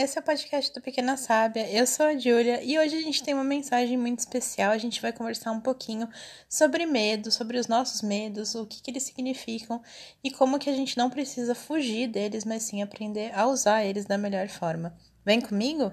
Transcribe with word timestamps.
esse 0.00 0.16
é 0.16 0.20
o 0.20 0.24
podcast 0.24 0.72
do 0.72 0.80
Pequena 0.80 1.16
Sábia. 1.16 1.68
Eu 1.68 1.84
sou 1.84 2.06
a 2.06 2.16
Júlia 2.16 2.62
e 2.62 2.78
hoje 2.78 2.94
a 2.94 3.00
gente 3.00 3.20
tem 3.20 3.34
uma 3.34 3.42
mensagem 3.42 3.96
muito 3.96 4.20
especial. 4.20 4.70
A 4.70 4.78
gente 4.78 5.02
vai 5.02 5.12
conversar 5.12 5.50
um 5.50 5.60
pouquinho 5.60 6.08
sobre 6.48 6.86
medo, 6.86 7.32
sobre 7.32 7.58
os 7.58 7.66
nossos 7.66 8.00
medos, 8.00 8.54
o 8.54 8.64
que, 8.64 8.80
que 8.80 8.92
eles 8.92 9.02
significam 9.02 9.82
e 10.22 10.30
como 10.30 10.58
que 10.58 10.70
a 10.70 10.72
gente 10.72 10.96
não 10.96 11.10
precisa 11.10 11.52
fugir 11.52 12.06
deles, 12.06 12.44
mas 12.44 12.62
sim 12.62 12.80
aprender 12.80 13.36
a 13.36 13.48
usar 13.48 13.84
eles 13.84 14.04
da 14.04 14.16
melhor 14.16 14.46
forma. 14.48 14.96
Vem 15.24 15.40
comigo? 15.40 15.92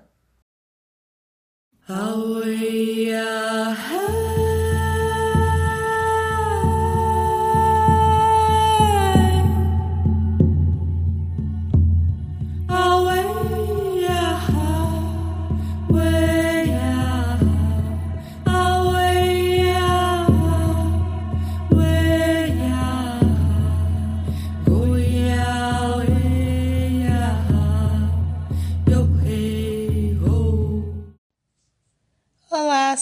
Away 1.89 3.11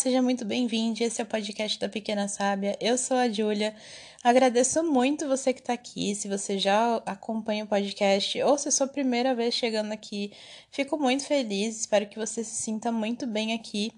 seja 0.03 0.21
muito 0.21 0.43
bem-vindo. 0.43 1.01
Esse 1.01 1.21
é 1.21 1.23
o 1.23 1.27
podcast 1.27 1.79
da 1.79 1.87
Pequena 1.87 2.27
Sábia. 2.27 2.77
Eu 2.81 2.97
sou 2.97 3.15
a 3.15 3.29
Júlia. 3.29 3.73
Agradeço 4.21 4.83
muito 4.83 5.29
você 5.29 5.53
que 5.53 5.61
está 5.61 5.71
aqui. 5.71 6.13
Se 6.13 6.27
você 6.27 6.59
já 6.59 6.97
acompanha 7.05 7.63
o 7.63 7.67
podcast 7.67 8.41
ou 8.43 8.57
se 8.57 8.67
é 8.67 8.71
sua 8.71 8.85
primeira 8.85 9.33
vez 9.33 9.53
chegando 9.53 9.93
aqui, 9.93 10.33
fico 10.69 10.97
muito 10.97 11.25
feliz. 11.25 11.79
Espero 11.79 12.05
que 12.05 12.19
você 12.19 12.43
se 12.43 12.53
sinta 12.53 12.91
muito 12.91 13.25
bem 13.25 13.53
aqui. 13.53 13.93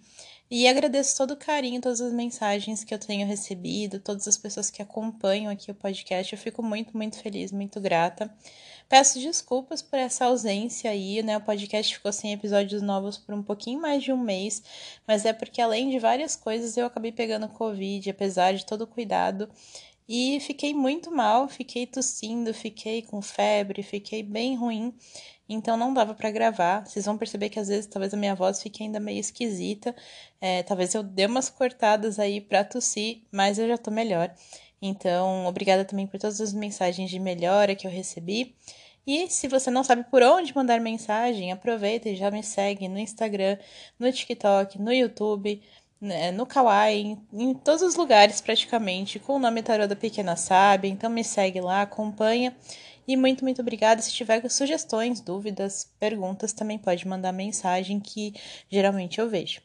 E 0.50 0.68
agradeço 0.68 1.18
todo 1.18 1.32
o 1.32 1.38
carinho, 1.38 1.82
todas 1.82 2.00
as 2.00 2.14
mensagens 2.14 2.84
que 2.84 2.94
eu 2.94 3.00
tenho 3.00 3.26
recebido, 3.26 4.00
todas 4.00 4.28
as 4.28 4.38
pessoas 4.38 4.70
que 4.70 4.84
acompanham 4.84 5.52
aqui 5.52 5.72
o 5.72 5.76
podcast. 5.76 6.32
Eu 6.32 6.38
fico 6.38 6.62
muito, 6.62 6.96
muito 6.96 7.18
feliz, 7.18 7.52
muito 7.52 7.82
grata. 7.82 8.32
Peço 8.88 9.20
desculpas 9.20 9.82
por 9.82 9.98
essa 9.98 10.26
ausência 10.26 10.92
aí, 10.92 11.24
né? 11.24 11.38
O 11.38 11.42
podcast 11.42 11.94
ficou 11.96 12.14
sem 12.14 12.34
episódios 12.34 12.84
novos 12.84 13.18
por 13.18 13.34
um 13.34 13.42
pouquinho 13.42 13.82
mais 13.82 14.04
de 14.04 14.14
um 14.14 14.18
mês, 14.18 14.62
mas 15.08 15.26
é 15.26 15.34
porque 15.34 15.60
além 15.60 15.90
de 15.90 15.98
várias 15.98 16.36
coisas 16.36 16.78
eu 16.78 16.86
acabei 16.86 17.12
pegando 17.12 17.50
Covid, 17.50 18.08
apesar 18.10 18.54
de 18.54 18.66
todo 18.66 18.84
o 18.84 18.88
cuidado. 18.88 19.50
E 20.08 20.40
fiquei 20.40 20.72
muito 20.74 21.12
mal, 21.12 21.48
fiquei 21.48 21.88
tossindo, 21.88 22.54
fiquei 22.54 23.02
com 23.02 23.24
febre, 23.24 23.82
fiquei 23.82 24.22
bem 24.22 24.56
ruim, 24.56 24.94
então 25.50 25.76
não 25.76 25.92
dava 25.92 26.14
para 26.14 26.30
gravar. 26.30 26.86
Vocês 26.86 27.06
vão 27.06 27.18
perceber 27.18 27.50
que 27.50 27.60
às 27.60 27.68
vezes 27.70 27.88
talvez 27.88 28.14
a 28.14 28.18
minha 28.18 28.36
voz 28.36 28.62
fique 28.62 28.84
ainda 28.84 29.00
meio 29.00 29.20
esquisita, 29.20 29.96
é, 30.40 30.62
talvez 30.62 30.94
eu 30.94 31.02
dê 31.02 31.26
umas 31.26 31.50
cortadas 31.50 32.20
aí 32.20 32.40
pra 32.40 32.64
tossir, 32.64 33.24
mas 33.32 33.58
eu 33.58 33.68
já 33.68 33.80
tô 33.80 33.90
melhor. 33.90 34.32
Então, 34.88 35.46
obrigada 35.46 35.84
também 35.84 36.08
por 36.08 36.20
todas 36.20 36.40
as 36.40 36.54
mensagens 36.54 37.10
de 37.10 37.20
melhora 37.20 37.76
que 37.76 37.88
eu 37.88 37.92
recebi. 37.92 38.56
E 39.08 39.28
se 39.30 39.48
você 39.48 39.70
não 39.70 39.84
sabe 39.84 40.04
por 40.06 40.24
onde 40.24 40.56
mandar 40.56 40.80
mensagem, 40.80 41.52
aproveita 41.52 42.10
e 42.10 42.16
já 42.16 42.32
me 42.32 42.42
segue 42.44 42.88
no 42.88 42.98
Instagram, 43.00 43.58
no 44.00 44.12
TikTok, 44.12 44.82
no 44.82 44.92
YouTube, 44.92 45.62
né, 46.02 46.32
no 46.32 46.46
Kawaii, 46.46 47.18
em 47.34 47.54
todos 47.54 47.82
os 47.84 47.96
lugares 47.96 48.42
praticamente, 48.42 49.20
com 49.20 49.34
o 49.34 49.40
nome 49.40 49.62
Tarô 49.64 49.88
da 49.88 49.96
Pequena 49.96 50.36
Sábia. 50.36 50.90
Então 50.90 51.10
me 51.10 51.24
segue 51.24 51.62
lá, 51.62 51.82
acompanha. 51.82 52.56
E 53.08 53.16
muito, 53.16 53.44
muito 53.44 53.62
obrigada. 53.62 54.02
Se 54.02 54.12
tiver 54.12 54.48
sugestões, 54.50 55.22
dúvidas, 55.22 55.92
perguntas, 56.00 56.54
também 56.54 56.78
pode 56.78 57.08
mandar 57.08 57.32
mensagem 57.32 58.00
que 58.00 58.34
geralmente 58.70 59.20
eu 59.20 59.30
vejo. 59.30 59.62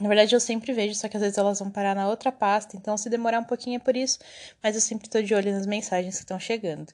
Na 0.00 0.08
verdade, 0.08 0.34
eu 0.34 0.40
sempre 0.40 0.72
vejo, 0.74 0.94
só 0.94 1.08
que 1.08 1.16
às 1.16 1.22
vezes 1.22 1.38
elas 1.38 1.58
vão 1.58 1.70
parar 1.70 1.94
na 1.94 2.08
outra 2.08 2.30
pasta, 2.30 2.76
então 2.76 2.96
se 2.98 3.08
demorar 3.08 3.40
um 3.40 3.44
pouquinho 3.44 3.76
é 3.76 3.78
por 3.78 3.96
isso, 3.96 4.18
mas 4.62 4.74
eu 4.74 4.80
sempre 4.80 5.06
estou 5.06 5.22
de 5.22 5.34
olho 5.34 5.50
nas 5.52 5.66
mensagens 5.66 6.16
que 6.16 6.20
estão 6.20 6.38
chegando. 6.38 6.92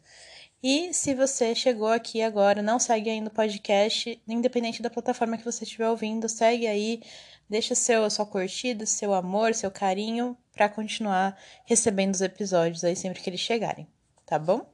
E 0.63 0.95
se 0.95 1.13
você 1.13 1.53
chegou 1.57 1.89
aqui 1.89 2.23
agora, 2.23 2.63
não 2.63 2.79
segue 2.79 3.11
ainda 3.11 3.29
o 3.29 3.33
podcast, 3.33 4.23
independente 4.29 4.81
da 4.81 4.89
plataforma 4.89 5.37
que 5.37 5.45
você 5.45 5.65
estiver 5.65 5.89
ouvindo, 5.89 6.29
segue 6.29 6.69
aí, 6.69 7.03
deixa 7.51 7.75
seu 7.75 8.09
sua 8.09 8.25
curtida, 8.25 8.87
seu 8.87 9.13
amor, 9.13 9.53
seu 9.53 9.73
carinho 9.73 10.39
para 10.53 10.69
continuar 10.69 11.37
recebendo 11.65 12.15
os 12.15 12.21
episódios 12.21 12.85
aí 12.85 12.95
sempre 12.95 13.21
que 13.21 13.29
eles 13.29 13.41
chegarem, 13.41 13.89
tá 14.25 14.39
bom? 14.39 14.71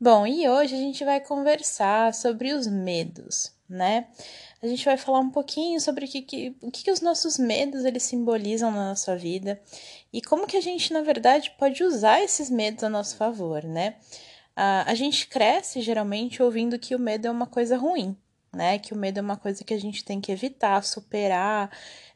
Bom, 0.00 0.26
e 0.26 0.48
hoje 0.48 0.74
a 0.74 0.78
gente 0.78 1.04
vai 1.04 1.20
conversar 1.20 2.12
sobre 2.12 2.52
os 2.52 2.66
medos, 2.66 3.54
né? 3.68 4.08
A 4.62 4.66
gente 4.68 4.84
vai 4.84 4.96
falar 4.96 5.18
um 5.18 5.30
pouquinho 5.30 5.80
sobre 5.80 6.04
o 6.04 6.08
que, 6.08 6.22
que, 6.22 6.56
o 6.62 6.70
que, 6.70 6.84
que 6.84 6.90
os 6.92 7.00
nossos 7.00 7.36
medos 7.36 7.84
eles 7.84 8.04
simbolizam 8.04 8.70
na 8.70 8.90
nossa 8.90 9.16
vida 9.16 9.60
e 10.12 10.22
como 10.22 10.46
que 10.46 10.56
a 10.56 10.60
gente, 10.60 10.92
na 10.92 11.02
verdade, 11.02 11.52
pode 11.58 11.82
usar 11.82 12.22
esses 12.22 12.48
medos 12.48 12.84
a 12.84 12.88
nosso 12.88 13.16
favor, 13.16 13.64
né? 13.64 13.96
Uh, 14.56 14.86
a 14.86 14.94
gente 14.94 15.26
cresce 15.26 15.80
geralmente 15.80 16.40
ouvindo 16.40 16.78
que 16.78 16.94
o 16.94 16.98
medo 16.98 17.26
é 17.26 17.30
uma 17.30 17.46
coisa 17.46 17.76
ruim, 17.76 18.16
né? 18.54 18.78
Que 18.78 18.92
o 18.94 18.96
medo 18.96 19.18
é 19.18 19.20
uma 19.22 19.36
coisa 19.36 19.64
que 19.64 19.74
a 19.74 19.80
gente 19.80 20.04
tem 20.04 20.20
que 20.20 20.30
evitar, 20.30 20.84
superar, 20.84 21.68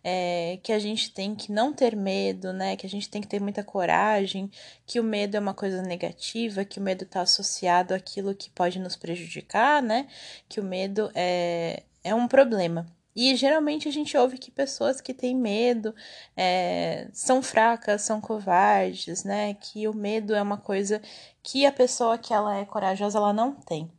é, 0.04 0.60
que 0.62 0.72
a 0.72 0.78
gente 0.78 1.10
tem 1.10 1.34
que 1.34 1.50
não 1.50 1.72
ter 1.72 1.96
medo, 1.96 2.52
né? 2.52 2.76
Que 2.76 2.86
a 2.86 2.88
gente 2.88 3.08
tem 3.08 3.20
que 3.20 3.26
ter 3.26 3.40
muita 3.40 3.64
coragem, 3.64 4.48
que 4.86 5.00
o 5.00 5.02
medo 5.02 5.36
é 5.36 5.40
uma 5.40 5.54
coisa 5.54 5.82
negativa, 5.82 6.64
que 6.64 6.78
o 6.78 6.82
medo 6.82 7.02
está 7.02 7.22
associado 7.22 7.92
àquilo 7.92 8.36
que 8.36 8.50
pode 8.50 8.78
nos 8.78 8.94
prejudicar, 8.94 9.82
né? 9.82 10.06
Que 10.48 10.60
o 10.60 10.64
medo 10.64 11.10
é, 11.12 11.82
é 12.06 12.14
um 12.14 12.28
problema. 12.28 12.86
E 13.14 13.34
geralmente 13.34 13.88
a 13.88 13.90
gente 13.90 14.16
ouve 14.16 14.38
que 14.38 14.50
pessoas 14.50 15.00
que 15.00 15.14
têm 15.14 15.34
medo 15.34 15.94
é, 16.36 17.08
são 17.12 17.42
fracas, 17.42 18.02
são 18.02 18.20
covardes, 18.20 19.24
né? 19.24 19.54
Que 19.54 19.88
o 19.88 19.94
medo 19.94 20.34
é 20.34 20.42
uma 20.42 20.58
coisa 20.58 21.00
que 21.42 21.64
a 21.64 21.72
pessoa 21.72 22.18
que 22.18 22.32
ela 22.34 22.58
é 22.58 22.64
corajosa 22.64 23.18
ela 23.18 23.32
não 23.32 23.54
tem. 23.54 23.90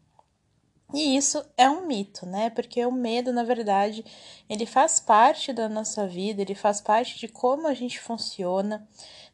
E 0.94 1.18
isso 1.18 1.44
é 1.57 1.69
um 1.69 1.85
mito, 1.85 2.25
né? 2.25 2.50
Porque 2.51 2.85
o 2.85 2.91
medo, 2.91 3.34
na 3.34 3.44
verdade, 3.44 4.06
ele 4.50 4.66
faz 4.66 5.00
parte 5.00 5.51
da 5.51 5.68
nossa 5.68 6.07
vida, 6.07 6.41
ele 6.41 6.56
faz 6.56 6.79
parte 6.79 7.19
de 7.19 7.28
como 7.28 7.68
a 7.68 7.74
gente 7.74 8.00
funciona 8.00 8.88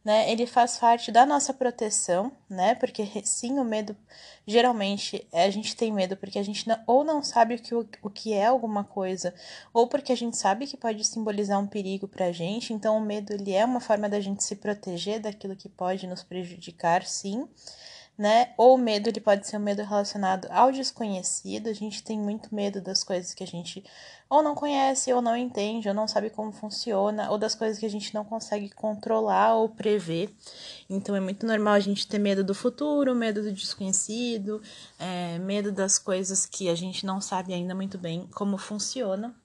né? 0.03 0.29
Ele 0.31 0.45
faz 0.45 0.77
parte 0.77 1.11
da 1.11 1.25
nossa 1.25 1.53
proteção, 1.53 2.31
né? 2.49 2.75
Porque 2.75 3.05
sim, 3.23 3.59
o 3.59 3.63
medo 3.63 3.95
geralmente 4.45 5.25
a 5.31 5.49
gente 5.49 5.75
tem 5.75 5.91
medo 5.91 6.17
porque 6.17 6.37
a 6.37 6.43
gente 6.43 6.67
não, 6.67 6.77
ou 6.85 7.03
não 7.03 7.23
sabe 7.23 7.55
o 7.55 7.59
que, 7.59 7.73
o, 7.73 7.87
o 8.01 8.09
que 8.09 8.33
é 8.33 8.45
alguma 8.45 8.83
coisa, 8.83 9.33
ou 9.73 9.87
porque 9.87 10.11
a 10.11 10.17
gente 10.17 10.37
sabe 10.37 10.67
que 10.67 10.75
pode 10.75 11.03
simbolizar 11.05 11.59
um 11.59 11.67
perigo 11.67 12.07
pra 12.07 12.31
gente. 12.31 12.73
Então, 12.73 12.97
o 12.97 13.01
medo 13.01 13.33
ele 13.33 13.53
é 13.53 13.63
uma 13.65 13.79
forma 13.79 14.09
da 14.09 14.19
gente 14.19 14.43
se 14.43 14.55
proteger 14.55 15.19
daquilo 15.19 15.55
que 15.55 15.69
pode 15.69 16.07
nos 16.07 16.23
prejudicar, 16.23 17.05
sim 17.05 17.47
né? 18.17 18.53
Ou 18.57 18.75
o 18.75 18.77
medo, 18.77 19.09
ele 19.09 19.19
pode 19.19 19.47
ser 19.47 19.57
um 19.57 19.61
medo 19.61 19.83
relacionado 19.83 20.47
ao 20.51 20.71
desconhecido. 20.71 21.67
A 21.67 21.73
gente 21.73 22.03
tem 22.03 22.19
muito 22.19 22.53
medo 22.53 22.79
das 22.79 23.03
coisas 23.03 23.33
que 23.33 23.43
a 23.43 23.47
gente 23.47 23.83
ou 24.29 24.41
não 24.41 24.55
conhece, 24.55 25.13
ou 25.13 25.21
não 25.21 25.37
entende, 25.37 25.87
ou 25.87 25.93
não 25.93 26.07
sabe 26.07 26.29
como 26.29 26.51
funciona, 26.51 27.29
ou 27.29 27.37
das 27.37 27.53
coisas 27.53 27.77
que 27.77 27.85
a 27.85 27.89
gente 27.89 28.13
não 28.15 28.25
consegue 28.25 28.69
controlar 28.69 29.53
ou 29.55 29.69
prever. 29.69 30.33
Então 30.89 31.15
é 31.15 31.19
muito 31.19 31.45
normal 31.45 31.75
a 31.75 31.79
gente 31.79 32.07
ter 32.07 32.17
medo 32.17 32.43
do 32.43 32.55
futuro, 32.55 33.13
medo 33.13 33.43
do 33.43 33.51
desconhecido, 33.51 34.59
é, 34.97 35.37
medo 35.37 35.71
das 35.71 35.99
coisas 35.99 36.47
que 36.47 36.67
a 36.67 36.75
gente 36.75 37.05
não 37.05 37.21
sabe 37.21 37.53
ainda 37.53 37.75
muito 37.75 37.97
bem 37.97 38.27
como 38.33 38.57
funciona. 38.57 39.35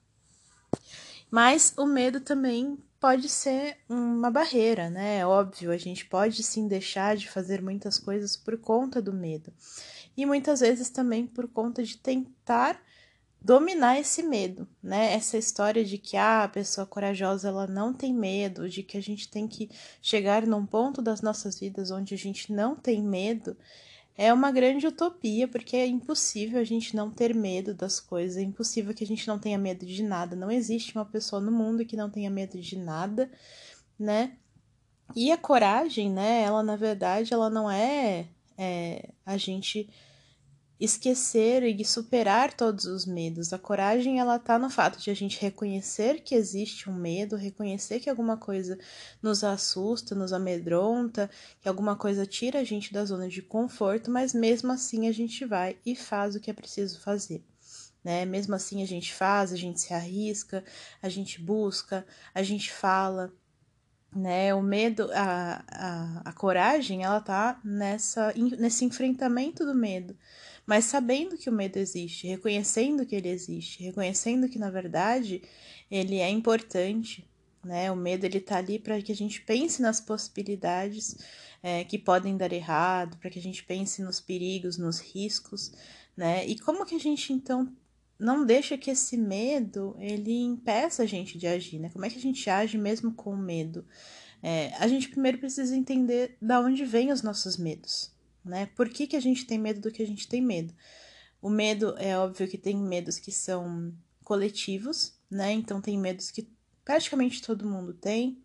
Mas 1.29 1.73
o 1.77 1.85
medo 1.85 2.19
também 2.19 2.77
pode 2.99 3.29
ser 3.29 3.77
uma 3.87 4.29
barreira, 4.29 4.89
né? 4.89 5.19
É 5.19 5.25
óbvio, 5.25 5.71
a 5.71 5.77
gente 5.77 6.05
pode 6.05 6.43
sim 6.43 6.67
deixar 6.67 7.15
de 7.15 7.29
fazer 7.29 7.61
muitas 7.61 7.97
coisas 7.97 8.35
por 8.35 8.57
conta 8.57 9.01
do 9.01 9.13
medo. 9.13 9.53
E 10.17 10.25
muitas 10.25 10.59
vezes 10.59 10.89
também 10.89 11.25
por 11.25 11.47
conta 11.47 11.81
de 11.83 11.97
tentar 11.97 12.81
dominar 13.41 13.97
esse 13.97 14.21
medo, 14.21 14.67
né? 14.83 15.13
Essa 15.13 15.37
história 15.37 15.85
de 15.85 15.97
que 15.97 16.17
ah, 16.17 16.43
a 16.43 16.49
pessoa 16.49 16.85
corajosa 16.85 17.47
ela 17.47 17.67
não 17.67 17.93
tem 17.93 18.13
medo, 18.13 18.69
de 18.69 18.83
que 18.83 18.97
a 18.97 19.01
gente 19.01 19.29
tem 19.29 19.47
que 19.47 19.69
chegar 20.01 20.45
num 20.45 20.65
ponto 20.65 21.01
das 21.01 21.21
nossas 21.21 21.57
vidas 21.57 21.91
onde 21.91 22.13
a 22.13 22.17
gente 22.17 22.51
não 22.51 22.75
tem 22.75 23.01
medo, 23.01 23.55
é 24.21 24.33
uma 24.33 24.51
grande 24.51 24.85
utopia, 24.85 25.47
porque 25.47 25.77
é 25.77 25.87
impossível 25.87 26.59
a 26.59 26.63
gente 26.65 26.93
não 26.93 27.09
ter 27.09 27.33
medo 27.33 27.73
das 27.73 28.01
coisas, 28.01 28.35
é 28.35 28.41
impossível 28.41 28.93
que 28.93 29.01
a 29.01 29.07
gente 29.07 29.25
não 29.25 29.39
tenha 29.39 29.57
medo 29.57 29.85
de 29.85 30.03
nada. 30.03 30.35
Não 30.35 30.51
existe 30.51 30.93
uma 30.93 31.05
pessoa 31.05 31.41
no 31.41 31.53
mundo 31.53 31.85
que 31.85 31.95
não 31.95 32.09
tenha 32.09 32.29
medo 32.29 32.59
de 32.59 32.77
nada, 32.77 33.31
né? 33.97 34.33
E 35.15 35.31
a 35.31 35.37
coragem, 35.37 36.11
né? 36.11 36.41
Ela, 36.41 36.61
na 36.61 36.75
verdade, 36.75 37.33
ela 37.33 37.49
não 37.49 37.71
é, 37.71 38.27
é 38.57 39.07
a 39.25 39.37
gente 39.37 39.89
esquecer 40.79 41.63
e 41.63 41.83
superar 41.83 42.53
todos 42.53 42.85
os 42.85 43.05
medos. 43.05 43.51
A 43.51 43.59
coragem 43.59 44.19
ela 44.19 44.39
tá 44.39 44.57
no 44.57 44.69
fato 44.69 44.99
de 44.99 45.09
a 45.11 45.13
gente 45.13 45.39
reconhecer 45.41 46.21
que 46.21 46.33
existe 46.33 46.89
um 46.89 46.93
medo, 46.93 47.35
reconhecer 47.35 47.99
que 47.99 48.09
alguma 48.09 48.37
coisa 48.37 48.77
nos 49.21 49.43
assusta, 49.43 50.15
nos 50.15 50.31
amedronta, 50.31 51.29
que 51.61 51.67
alguma 51.67 51.95
coisa 51.95 52.25
tira 52.25 52.59
a 52.59 52.63
gente 52.63 52.93
da 52.93 53.03
zona 53.03 53.27
de 53.27 53.41
conforto, 53.41 54.09
mas 54.09 54.33
mesmo 54.33 54.71
assim 54.71 55.07
a 55.07 55.11
gente 55.11 55.45
vai 55.45 55.77
e 55.85 55.95
faz 55.95 56.35
o 56.35 56.39
que 56.39 56.49
é 56.49 56.53
preciso 56.53 56.99
fazer. 57.01 57.43
né? 58.03 58.25
Mesmo 58.25 58.55
assim 58.55 58.81
a 58.81 58.87
gente 58.87 59.13
faz, 59.13 59.51
a 59.51 59.57
gente 59.57 59.81
se 59.81 59.93
arrisca, 59.93 60.63
a 61.01 61.09
gente 61.09 61.41
busca, 61.41 62.05
a 62.33 62.41
gente 62.43 62.71
fala, 62.71 63.33
né? 64.15 64.53
O 64.53 64.61
medo, 64.61 65.09
a, 65.13 65.63
a, 65.67 66.21
a 66.29 66.33
coragem, 66.33 67.03
ela 67.03 67.21
tá 67.21 67.59
nessa, 67.63 68.33
nesse 68.35 68.85
enfrentamento 68.85 69.65
do 69.65 69.75
medo, 69.75 70.15
mas 70.69 70.85
sabendo 70.85 71.35
que 71.35 71.49
o 71.49 71.51
medo 71.51 71.77
existe, 71.77 72.27
reconhecendo 72.27 73.03
que 73.03 73.15
ele 73.15 73.27
existe, 73.27 73.81
reconhecendo 73.81 74.47
que 74.47 74.59
na 74.59 74.69
verdade 74.69 75.41
ele 75.89 76.17
é 76.17 76.29
importante, 76.29 77.27
né? 77.65 77.91
O 77.91 77.95
medo 77.95 78.23
ele 78.23 78.39
tá 78.39 78.57
ali 78.57 78.77
para 78.77 79.01
que 79.01 79.11
a 79.11 79.15
gente 79.15 79.41
pense 79.41 79.81
nas 79.81 79.99
possibilidades 79.99 81.17
é, 81.63 81.83
que 81.83 81.97
podem 81.97 82.37
dar 82.37 82.53
errado, 82.53 83.17
para 83.17 83.31
que 83.31 83.39
a 83.39 83.41
gente 83.41 83.63
pense 83.63 84.03
nos 84.03 84.21
perigos, 84.21 84.77
nos 84.77 84.99
riscos, 84.99 85.71
né? 86.15 86.45
E 86.45 86.55
como 86.59 86.85
que 86.85 86.93
a 86.93 86.99
gente 86.99 87.33
então 87.33 87.75
não 88.19 88.45
deixa 88.45 88.77
que 88.77 88.91
esse 88.91 89.17
medo 89.17 89.95
ele 89.97 90.39
impeça 90.39 91.01
a 91.01 91.07
gente 91.07 91.35
de 91.35 91.47
agir, 91.47 91.79
né? 91.79 91.89
Como 91.91 92.05
é 92.05 92.11
que 92.11 92.19
a 92.19 92.21
gente 92.21 92.47
age 92.47 92.77
mesmo 92.77 93.11
com 93.11 93.35
medo? 93.35 93.83
É, 94.43 94.71
a 94.77 94.87
gente 94.87 95.09
primeiro 95.09 95.39
precisa 95.39 95.75
entender 95.75 96.37
da 96.39 96.59
onde 96.59 96.85
vêm 96.85 97.11
os 97.11 97.23
nossos 97.23 97.57
medos, 97.57 98.11
né? 98.43 98.67
Por 98.75 98.89
que, 98.89 99.07
que 99.07 99.15
a 99.15 99.21
gente 99.21 99.45
tem 99.45 99.57
medo 99.57 99.81
do 99.81 99.91
que 99.91 100.03
a 100.03 100.07
gente 100.07 100.27
tem 100.27 100.41
medo? 100.41 100.73
O 101.41 101.49
medo 101.49 101.95
é 101.97 102.17
óbvio 102.17 102.47
que 102.47 102.57
tem 102.57 102.75
medos 102.77 103.17
que 103.17 103.31
são 103.31 103.93
coletivos, 104.23 105.13
né? 105.29 105.51
Então 105.53 105.81
tem 105.81 105.97
medos 105.97 106.31
que 106.31 106.49
praticamente 106.83 107.41
todo 107.41 107.69
mundo 107.69 107.93
tem 107.93 108.41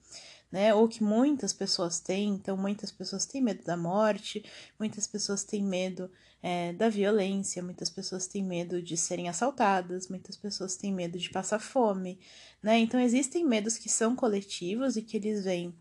né? 0.55 0.73
Ou 0.73 0.87
que 0.87 1.03
muitas 1.03 1.53
pessoas 1.53 1.99
têm. 1.99 2.35
Então, 2.35 2.57
muitas 2.57 2.93
pessoas 2.93 3.27
têm 3.27 3.43
medo 3.43 3.65
da 3.65 3.77
morte, 3.77 4.45
muitas 4.79 5.05
pessoas 5.05 5.43
têm 5.43 5.65
medo 5.65 6.09
é, 6.41 6.73
da 6.73 6.89
violência, 6.89 7.61
muitas 7.61 7.91
pessoas 7.91 8.29
têm 8.29 8.45
medo 8.45 8.81
de 8.81 8.97
serem 8.97 9.29
assaltadas, 9.29 10.07
muitas 10.09 10.37
pessoas 10.37 10.77
têm 10.77 10.95
medo 10.95 11.19
de 11.19 11.29
passar 11.29 11.59
fome, 11.59 12.21
né? 12.63 12.79
Então, 12.79 13.01
existem 13.01 13.45
medos 13.45 13.77
que 13.77 13.89
são 13.89 14.15
coletivos 14.15 14.97
e 14.97 15.03
que 15.03 15.17
eles 15.17 15.43
vêm 15.43 15.75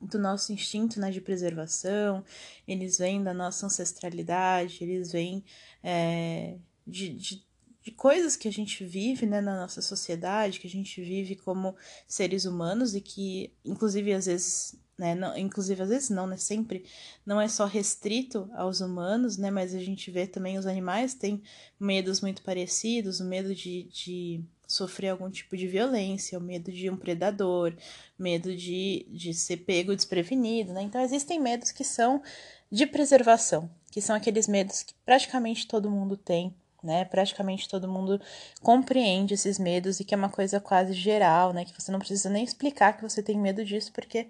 do 0.00 0.18
nosso 0.18 0.52
instinto 0.52 1.00
né, 1.00 1.10
de 1.10 1.20
preservação, 1.20 2.24
eles 2.66 2.98
vêm 2.98 3.22
da 3.22 3.32
nossa 3.32 3.66
ancestralidade, 3.66 4.78
eles 4.82 5.12
vêm 5.12 5.44
é, 5.82 6.56
de, 6.86 7.14
de 7.14 7.46
de 7.86 7.92
coisas 7.92 8.34
que 8.34 8.48
a 8.48 8.52
gente 8.52 8.84
vive 8.84 9.26
né, 9.26 9.40
na 9.40 9.60
nossa 9.60 9.80
sociedade, 9.80 10.58
que 10.58 10.66
a 10.66 10.70
gente 10.70 11.00
vive 11.00 11.36
como 11.36 11.76
seres 12.04 12.44
humanos 12.44 12.96
e 12.96 13.00
que, 13.00 13.54
inclusive, 13.64 14.12
às 14.12 14.26
vezes, 14.26 14.74
né, 14.98 15.14
não, 15.14 15.38
inclusive, 15.38 15.80
às 15.80 15.88
vezes 15.88 16.10
não, 16.10 16.26
né, 16.26 16.36
sempre, 16.36 16.84
não 17.24 17.40
é 17.40 17.46
só 17.46 17.64
restrito 17.64 18.50
aos 18.54 18.80
humanos, 18.80 19.36
né, 19.36 19.52
mas 19.52 19.72
a 19.72 19.78
gente 19.78 20.10
vê 20.10 20.26
também 20.26 20.58
os 20.58 20.66
animais 20.66 21.14
têm 21.14 21.40
medos 21.78 22.20
muito 22.20 22.42
parecidos, 22.42 23.20
o 23.20 23.24
medo 23.24 23.54
de, 23.54 23.84
de 23.84 24.44
sofrer 24.66 25.10
algum 25.10 25.30
tipo 25.30 25.56
de 25.56 25.66
violência, 25.66 26.38
o 26.38 26.42
medo 26.42 26.72
de 26.72 26.90
um 26.90 26.96
predador, 26.96 27.74
medo 28.18 28.54
de, 28.54 29.06
de 29.10 29.32
ser 29.32 29.58
pego 29.58 29.94
desprevenido, 29.94 30.72
né, 30.72 30.82
então 30.82 31.00
existem 31.00 31.40
medos 31.40 31.70
que 31.70 31.84
são 31.84 32.22
de 32.70 32.86
preservação, 32.86 33.70
que 33.90 34.00
são 34.00 34.16
aqueles 34.16 34.48
medos 34.48 34.82
que 34.82 34.94
praticamente 35.04 35.66
todo 35.66 35.90
mundo 35.90 36.16
tem, 36.16 36.54
né? 36.82 37.04
Praticamente 37.04 37.68
todo 37.68 37.88
mundo 37.88 38.20
compreende 38.62 39.34
esses 39.34 39.58
medos 39.58 39.98
e 39.98 40.04
que 40.04 40.14
é 40.14 40.16
uma 40.16 40.28
coisa 40.28 40.60
quase 40.60 40.92
geral, 40.92 41.52
né? 41.52 41.64
Que 41.64 41.78
você 41.78 41.90
não 41.90 41.98
precisa 41.98 42.30
nem 42.30 42.44
explicar 42.44 42.96
que 42.96 43.02
você 43.02 43.22
tem 43.22 43.38
medo 43.38 43.64
disso 43.64 43.92
porque 43.92 44.28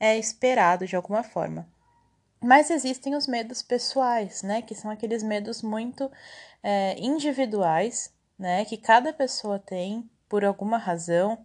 é 0.00 0.16
esperado 0.16 0.86
de 0.86 0.96
alguma 0.96 1.22
forma. 1.22 1.68
Mas 2.40 2.70
existem 2.70 3.16
os 3.16 3.26
medos 3.26 3.62
pessoais, 3.62 4.42
né? 4.42 4.62
Que 4.62 4.74
são 4.74 4.90
aqueles 4.90 5.22
medos 5.22 5.60
muito 5.60 6.10
é, 6.62 6.96
individuais, 6.98 8.12
né? 8.38 8.64
Que 8.64 8.76
cada 8.76 9.12
pessoa 9.12 9.58
tem 9.58 10.08
por 10.28 10.44
alguma 10.44 10.78
razão, 10.78 11.38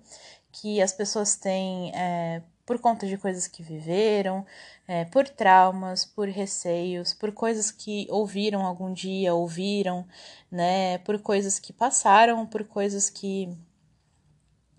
que 0.51 0.81
as 0.81 0.93
pessoas 0.93 1.35
têm 1.35 1.91
é, 1.95 2.41
por 2.65 2.79
conta 2.79 3.07
de 3.07 3.17
coisas 3.17 3.47
que 3.47 3.63
viveram, 3.63 4.45
é, 4.87 5.05
por 5.05 5.27
traumas, 5.27 6.05
por 6.05 6.27
receios, 6.27 7.13
por 7.13 7.31
coisas 7.31 7.71
que 7.71 8.07
ouviram 8.09 8.65
algum 8.65 8.93
dia, 8.93 9.33
ouviram, 9.33 10.05
né, 10.51 10.97
por 10.99 11.19
coisas 11.19 11.59
que 11.59 11.73
passaram, 11.73 12.45
por 12.45 12.63
coisas 12.65 13.09
que 13.09 13.49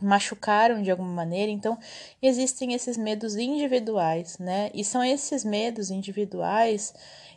machucaram 0.00 0.82
de 0.82 0.90
alguma 0.90 1.12
maneira. 1.12 1.50
Então, 1.50 1.78
existem 2.20 2.74
esses 2.74 2.96
medos 2.96 3.36
individuais, 3.36 4.38
né? 4.38 4.70
E 4.74 4.84
são 4.84 5.02
esses 5.02 5.44
medos 5.44 5.90
individuais 5.90 6.92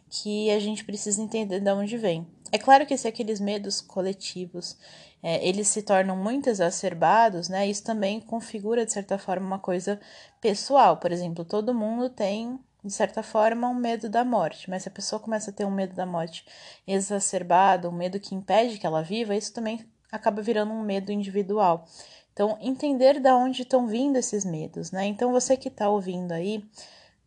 que 0.09 0.49
a 0.51 0.59
gente 0.59 0.83
precisa 0.83 1.21
entender 1.21 1.59
de 1.59 1.71
onde 1.71 1.97
vem. 1.97 2.27
É 2.51 2.57
claro 2.57 2.85
que 2.85 2.97
se 2.97 3.07
aqueles 3.07 3.39
medos 3.39 3.81
coletivos 3.81 4.77
é, 5.21 5.45
eles 5.47 5.67
se 5.67 5.81
tornam 5.81 6.15
muito 6.15 6.49
exacerbados, 6.49 7.49
né? 7.49 7.67
Isso 7.67 7.83
também 7.83 8.21
configura, 8.21 8.85
de 8.85 8.93
certa 8.93 9.17
forma, 9.17 9.45
uma 9.45 9.59
coisa 9.59 9.99
pessoal. 10.39 10.97
Por 10.97 11.11
exemplo, 11.11 11.43
todo 11.43 11.73
mundo 11.73 12.09
tem, 12.09 12.59
de 12.83 12.93
certa 12.93 13.23
forma, 13.23 13.67
um 13.67 13.73
medo 13.75 14.09
da 14.09 14.23
morte, 14.23 14.69
mas 14.69 14.83
se 14.83 14.89
a 14.89 14.91
pessoa 14.91 15.19
começa 15.19 15.49
a 15.51 15.53
ter 15.53 15.65
um 15.65 15.71
medo 15.71 15.95
da 15.95 16.05
morte 16.05 16.45
exacerbado, 16.85 17.89
um 17.89 17.91
medo 17.91 18.19
que 18.19 18.35
impede 18.35 18.77
que 18.77 18.85
ela 18.85 19.01
viva, 19.01 19.35
isso 19.35 19.53
também 19.53 19.85
acaba 20.11 20.41
virando 20.41 20.71
um 20.71 20.83
medo 20.83 21.11
individual. 21.11 21.85
Então, 22.31 22.57
entender 22.61 23.19
de 23.19 23.31
onde 23.31 23.63
estão 23.63 23.87
vindo 23.87 24.15
esses 24.17 24.45
medos, 24.45 24.91
né? 24.91 25.07
Então, 25.07 25.31
você 25.31 25.57
que 25.57 25.69
está 25.69 25.89
ouvindo 25.89 26.31
aí, 26.31 26.63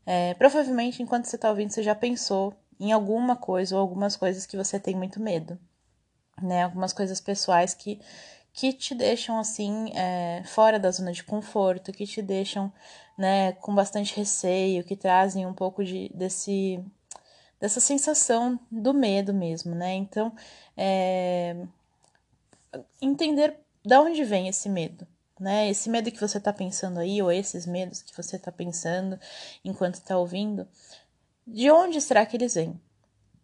é, 0.06 0.34
provavelmente 0.34 1.02
enquanto 1.02 1.26
você 1.26 1.37
está 1.37 1.50
ouvindo, 1.50 1.70
você 1.70 1.82
já 1.82 1.94
pensou 1.94 2.55
em 2.81 2.93
alguma 2.93 3.37
coisa 3.37 3.77
ou 3.77 3.81
algumas 3.81 4.17
coisas 4.17 4.47
que 4.47 4.56
você 4.56 4.81
tem 4.81 4.97
muito 4.97 5.21
medo 5.21 5.59
né? 6.43 6.65
Algumas 6.65 6.93
coisas 6.93 7.21
pessoais 7.21 7.75
que, 7.75 8.00
que 8.53 8.73
te 8.73 8.94
deixam 8.94 9.38
assim 9.38 9.93
é, 9.94 10.43
fora 10.44 10.79
da 10.79 10.91
zona 10.91 11.12
de 11.12 11.23
conforto, 11.23 11.93
que 11.93 12.06
te 12.06 12.23
deixam 12.23 12.73
né, 13.17 13.53
com 13.53 13.75
bastante 13.75 14.17
receio, 14.17 14.85
que 14.85 14.97
trazem 14.97 15.47
um 15.47 15.53
pouco 15.53 15.85
de, 15.85 16.11
desse, 16.15 16.82
dessa 17.61 17.81
sensação 17.81 18.59
do 18.71 18.94
medo 18.94 19.35
mesmo, 19.35 19.75
né? 19.75 19.94
Então, 19.94 20.35
é, 20.77 21.56
entender 23.00 23.56
de 23.85 23.97
onde 23.97 24.25
vem 24.25 24.49
esse 24.49 24.69
medo, 24.69 25.06
né? 25.38 25.69
Esse 25.69 25.91
medo 25.91 26.11
que 26.11 26.21
você 26.21 26.38
está 26.38 26.53
pensando 26.53 26.99
aí, 27.00 27.21
ou 27.21 27.31
esses 27.31 27.67
medos 27.67 28.03
que 28.03 28.17
você 28.17 28.37
está 28.37 28.50
pensando 28.50 29.19
enquanto 29.65 29.94
está 29.97 30.17
ouvindo, 30.17 30.67
de 31.46 31.70
onde 31.70 32.00
será 32.00 32.25
que 32.26 32.37
eles 32.37 32.54
vêm? 32.54 32.81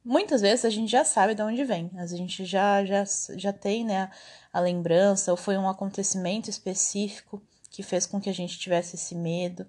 muitas 0.07 0.41
vezes 0.41 0.65
a 0.65 0.71
gente 0.71 0.89
já 0.89 1.05
sabe 1.05 1.35
de 1.35 1.43
onde 1.43 1.65
vem, 1.65 1.91
a 1.97 2.07
gente 2.07 2.45
já, 2.45 2.85
já, 2.85 3.03
já 3.37 3.53
tem 3.53 3.85
né, 3.85 4.09
a 4.53 4.61
lembrança, 4.61 5.33
ou 5.33 5.37
foi 5.37 5.59
um 5.59 5.69
acontecimento 5.69 6.49
específico 6.49 7.43
que 7.69 7.83
fez 7.83 8.07
com 8.07 8.21
que 8.21 8.31
a 8.31 8.33
gente 8.33 8.57
tivesse 8.57 8.95
esse 8.95 9.17
medo. 9.17 9.67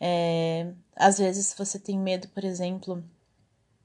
É, 0.00 0.72
às 0.96 1.18
vezes 1.18 1.54
você 1.56 1.78
tem 1.78 1.98
medo, 1.98 2.28
por 2.28 2.42
exemplo, 2.44 3.04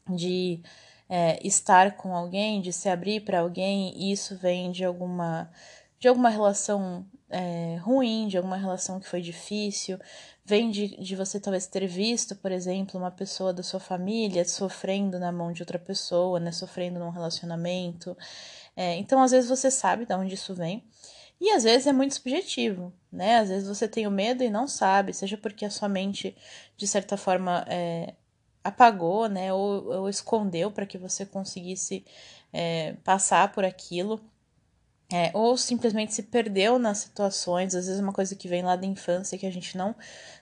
de 0.07 0.61
é, 1.09 1.45
estar 1.45 1.97
com 1.97 2.15
alguém, 2.15 2.61
de 2.61 2.71
se 2.71 2.87
abrir 2.87 3.19
para 3.25 3.41
alguém, 3.41 3.93
e 3.97 4.13
isso 4.13 4.37
vem 4.37 4.71
de 4.71 4.85
alguma, 4.85 5.51
de 5.99 6.07
alguma 6.07 6.29
relação 6.29 7.05
é, 7.29 7.77
ruim, 7.81 8.27
de 8.27 8.37
alguma 8.37 8.57
relação 8.57 8.99
que 8.99 9.07
foi 9.07 9.21
difícil, 9.21 9.99
vem 10.43 10.71
de, 10.71 10.97
de 11.01 11.15
você 11.15 11.39
talvez 11.39 11.67
ter 11.67 11.85
visto, 11.87 12.35
por 12.35 12.51
exemplo, 12.51 12.99
uma 12.99 13.11
pessoa 13.11 13.53
da 13.53 13.63
sua 13.63 13.79
família 13.79 14.43
sofrendo 14.45 15.19
na 15.19 15.31
mão 15.31 15.51
de 15.51 15.61
outra 15.61 15.77
pessoa, 15.77 16.39
né, 16.39 16.51
sofrendo 16.51 16.99
num 16.99 17.09
relacionamento. 17.09 18.17
É, 18.75 18.95
então, 18.95 19.21
às 19.21 19.31
vezes 19.31 19.49
você 19.49 19.69
sabe 19.69 20.05
de 20.05 20.13
onde 20.13 20.33
isso 20.33 20.53
vem. 20.53 20.83
E 21.41 21.51
às 21.51 21.63
vezes 21.63 21.87
é 21.87 21.93
muito 21.93 22.15
subjetivo, 22.15 22.91
né? 23.11 23.37
Às 23.37 23.49
vezes 23.49 23.67
você 23.67 23.87
tem 23.87 24.05
o 24.05 24.11
medo 24.11 24.43
e 24.43 24.49
não 24.49 24.67
sabe, 24.67 25.13
seja 25.13 25.37
porque 25.37 25.63
a 25.65 25.69
sua 25.69 25.87
mente, 25.87 26.35
de 26.75 26.85
certa 26.85 27.15
forma, 27.15 27.65
é, 27.67 28.13
apagou, 28.63 29.29
né? 29.29 29.53
Ou, 29.53 29.85
ou 30.01 30.09
escondeu 30.09 30.69
para 30.69 30.85
que 30.85 30.97
você 30.97 31.25
conseguisse 31.25 32.05
é, 32.51 32.93
passar 33.05 33.51
por 33.53 33.63
aquilo. 33.63 34.19
É, 35.11 35.31
ou 35.33 35.57
simplesmente 35.57 36.13
se 36.13 36.21
perdeu 36.23 36.77
nas 36.77 36.99
situações, 36.99 37.73
às 37.73 37.87
vezes 37.87 37.99
uma 37.99 38.13
coisa 38.13 38.35
que 38.35 38.47
vem 38.47 38.61
lá 38.61 38.75
da 38.75 38.85
infância 38.85 39.39
que 39.39 39.45
a 39.45 39.51
gente 39.51 39.75
não, 39.75 39.95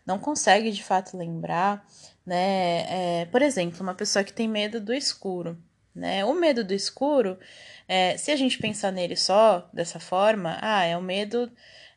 não 0.05 0.19
consegue 0.19 0.71
de 0.71 0.83
fato 0.83 1.15
lembrar, 1.17 1.85
né? 2.25 3.21
É, 3.21 3.25
por 3.27 3.41
exemplo, 3.41 3.81
uma 3.81 3.95
pessoa 3.95 4.25
que 4.25 4.33
tem 4.33 4.47
medo 4.47 4.81
do 4.81 4.93
escuro, 4.93 5.57
né? 5.95 6.25
O 6.25 6.33
medo 6.33 6.65
do 6.65 6.73
escuro, 6.73 7.39
é, 7.87 8.17
se 8.17 8.29
a 8.31 8.35
gente 8.35 8.57
pensar 8.59 8.91
nele 8.91 9.15
só 9.15 9.69
dessa 9.73 9.99
forma, 10.01 10.57
ah, 10.61 10.83
é 10.83 10.97
o 10.97 11.01
medo, 11.01 11.49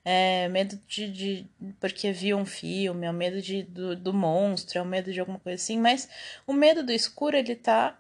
é 0.05 0.49
medo 0.49 0.81
de, 0.87 1.11
de 1.11 1.47
porque 1.81 2.13
viu 2.13 2.37
um 2.39 2.47
filme, 2.47 3.07
é 3.07 3.11
o 3.11 3.15
medo 3.15 3.43
de, 3.43 3.65
do, 3.65 3.97
do 3.97 4.15
monstro, 4.15 4.79
é 4.79 4.83
o 4.83 4.87
medo 4.87 5.13
de 5.13 5.19
alguma 5.21 5.41
coisa 5.41 5.61
assim, 5.63 5.79
mas 5.81 6.09
o 6.47 6.53
medo 6.53 6.85
do 6.85 6.93
escuro 6.93 7.37
ele 7.37 7.57
tá 7.57 7.99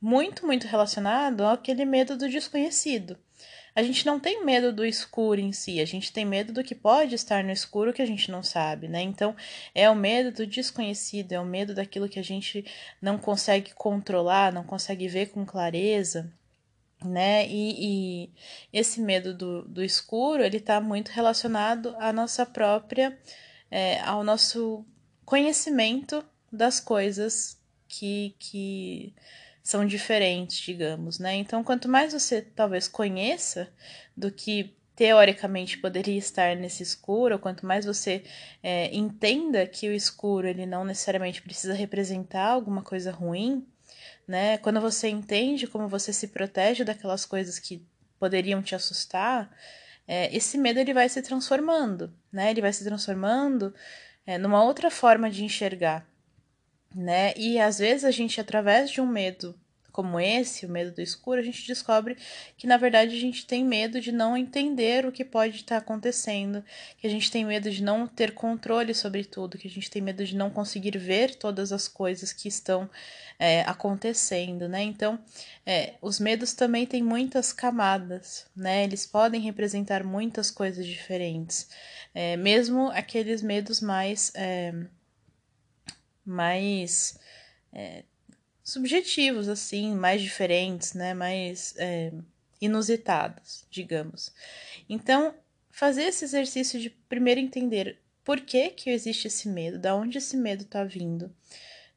muito, 0.00 0.46
muito 0.46 0.66
relacionado 0.68 1.44
àquele 1.44 1.84
medo 1.84 2.16
do 2.16 2.28
desconhecido 2.28 3.18
a 3.74 3.82
gente 3.82 4.06
não 4.06 4.20
tem 4.20 4.44
medo 4.44 4.72
do 4.72 4.84
escuro 4.84 5.40
em 5.40 5.52
si, 5.52 5.80
a 5.80 5.84
gente 5.84 6.12
tem 6.12 6.24
medo 6.24 6.52
do 6.52 6.62
que 6.64 6.74
pode 6.74 7.14
estar 7.14 7.42
no 7.42 7.50
escuro 7.50 7.92
que 7.92 8.02
a 8.02 8.06
gente 8.06 8.30
não 8.30 8.42
sabe, 8.42 8.88
né? 8.88 9.02
Então, 9.02 9.34
é 9.74 9.88
o 9.90 9.96
medo 9.96 10.30
do 10.32 10.46
desconhecido, 10.46 11.32
é 11.32 11.40
o 11.40 11.44
medo 11.44 11.74
daquilo 11.74 12.08
que 12.08 12.18
a 12.20 12.22
gente 12.24 12.64
não 13.02 13.18
consegue 13.18 13.74
controlar, 13.74 14.52
não 14.52 14.64
consegue 14.64 15.08
ver 15.08 15.30
com 15.30 15.44
clareza. 15.44 16.32
né? 17.04 17.46
E, 17.48 18.24
e 18.24 18.30
esse 18.72 19.00
medo 19.00 19.34
do, 19.34 19.62
do 19.62 19.82
escuro, 19.82 20.42
ele 20.42 20.56
está 20.58 20.80
muito 20.80 21.10
relacionado 21.10 21.94
à 21.98 22.12
nossa 22.12 22.46
própria, 22.46 23.18
é, 23.70 24.00
ao 24.00 24.24
nosso 24.24 24.84
conhecimento 25.24 26.24
das 26.52 26.80
coisas 26.80 27.58
que, 27.88 28.34
que 28.38 29.14
são 29.64 29.86
diferentes, 29.86 30.58
digamos, 30.58 31.18
né? 31.18 31.34
Então, 31.36 31.64
quanto 31.64 31.88
mais 31.88 32.12
você 32.12 32.42
talvez 32.42 32.86
conheça 32.86 33.72
do 34.14 34.30
que 34.30 34.76
teoricamente 34.94 35.78
poderia 35.78 36.18
estar 36.18 36.54
nesse 36.54 36.82
escuro, 36.82 37.38
quanto 37.38 37.66
mais 37.66 37.86
você 37.86 38.22
é, 38.62 38.94
entenda 38.94 39.66
que 39.66 39.88
o 39.88 39.92
escuro 39.92 40.46
ele 40.46 40.66
não 40.66 40.84
necessariamente 40.84 41.40
precisa 41.40 41.72
representar 41.72 42.46
alguma 42.46 42.82
coisa 42.82 43.10
ruim, 43.10 43.66
né? 44.28 44.58
Quando 44.58 44.80
você 44.82 45.08
entende 45.08 45.66
como 45.66 45.88
você 45.88 46.12
se 46.12 46.28
protege 46.28 46.84
daquelas 46.84 47.24
coisas 47.24 47.58
que 47.58 47.82
poderiam 48.20 48.62
te 48.62 48.74
assustar, 48.74 49.50
é, 50.06 50.34
esse 50.36 50.58
medo 50.58 50.78
ele 50.78 50.92
vai 50.92 51.08
se 51.08 51.22
transformando, 51.22 52.12
né? 52.30 52.50
Ele 52.50 52.60
vai 52.60 52.72
se 52.72 52.84
transformando 52.84 53.74
é, 54.26 54.36
numa 54.36 54.62
outra 54.62 54.90
forma 54.90 55.30
de 55.30 55.42
enxergar, 55.42 56.06
né? 56.94 57.34
E 57.36 57.58
às 57.58 57.78
vezes 57.78 58.04
a 58.04 58.10
gente, 58.10 58.40
através 58.40 58.90
de 58.90 59.00
um 59.00 59.06
medo 59.06 59.54
como 59.94 60.18
esse, 60.18 60.66
o 60.66 60.68
medo 60.68 60.90
do 60.90 61.00
escuro, 61.00 61.40
a 61.40 61.44
gente 61.44 61.68
descobre 61.68 62.16
que 62.56 62.66
na 62.66 62.76
verdade 62.76 63.14
a 63.14 63.20
gente 63.20 63.46
tem 63.46 63.64
medo 63.64 64.00
de 64.00 64.10
não 64.10 64.36
entender 64.36 65.06
o 65.06 65.12
que 65.12 65.24
pode 65.24 65.54
estar 65.54 65.76
acontecendo, 65.76 66.64
que 66.98 67.06
a 67.06 67.10
gente 67.10 67.30
tem 67.30 67.44
medo 67.44 67.70
de 67.70 67.80
não 67.80 68.04
ter 68.04 68.34
controle 68.34 68.92
sobre 68.92 69.24
tudo, 69.24 69.56
que 69.56 69.68
a 69.68 69.70
gente 69.70 69.88
tem 69.88 70.02
medo 70.02 70.24
de 70.24 70.34
não 70.34 70.50
conseguir 70.50 70.98
ver 70.98 71.36
todas 71.36 71.70
as 71.70 71.86
coisas 71.86 72.32
que 72.32 72.48
estão 72.48 72.90
é, 73.38 73.60
acontecendo, 73.60 74.68
né? 74.68 74.82
Então, 74.82 75.16
é, 75.64 75.94
os 76.02 76.18
medos 76.18 76.54
também 76.54 76.86
têm 76.86 77.00
muitas 77.02 77.52
camadas, 77.52 78.46
né? 78.56 78.82
Eles 78.82 79.06
podem 79.06 79.40
representar 79.42 80.02
muitas 80.02 80.50
coisas 80.50 80.84
diferentes, 80.84 81.68
é, 82.12 82.36
mesmo 82.36 82.88
aqueles 82.88 83.42
medos 83.42 83.80
mais 83.80 84.32
é, 84.34 84.74
mais 86.24 87.18
é, 87.72 88.04
subjetivos, 88.62 89.48
assim, 89.48 89.94
mais 89.94 90.22
diferentes, 90.22 90.94
né? 90.94 91.14
Mais 91.14 91.74
é, 91.76 92.12
inusitados, 92.60 93.66
digamos. 93.70 94.32
Então, 94.88 95.34
fazer 95.70 96.04
esse 96.04 96.24
exercício 96.24 96.80
de 96.80 96.90
primeiro 96.90 97.40
entender 97.40 97.98
por 98.24 98.40
que 98.40 98.70
que 98.70 98.90
existe 98.90 99.28
esse 99.28 99.48
medo, 99.48 99.78
da 99.78 99.94
onde 99.94 100.18
esse 100.18 100.36
medo 100.36 100.62
está 100.62 100.82
vindo, 100.82 101.34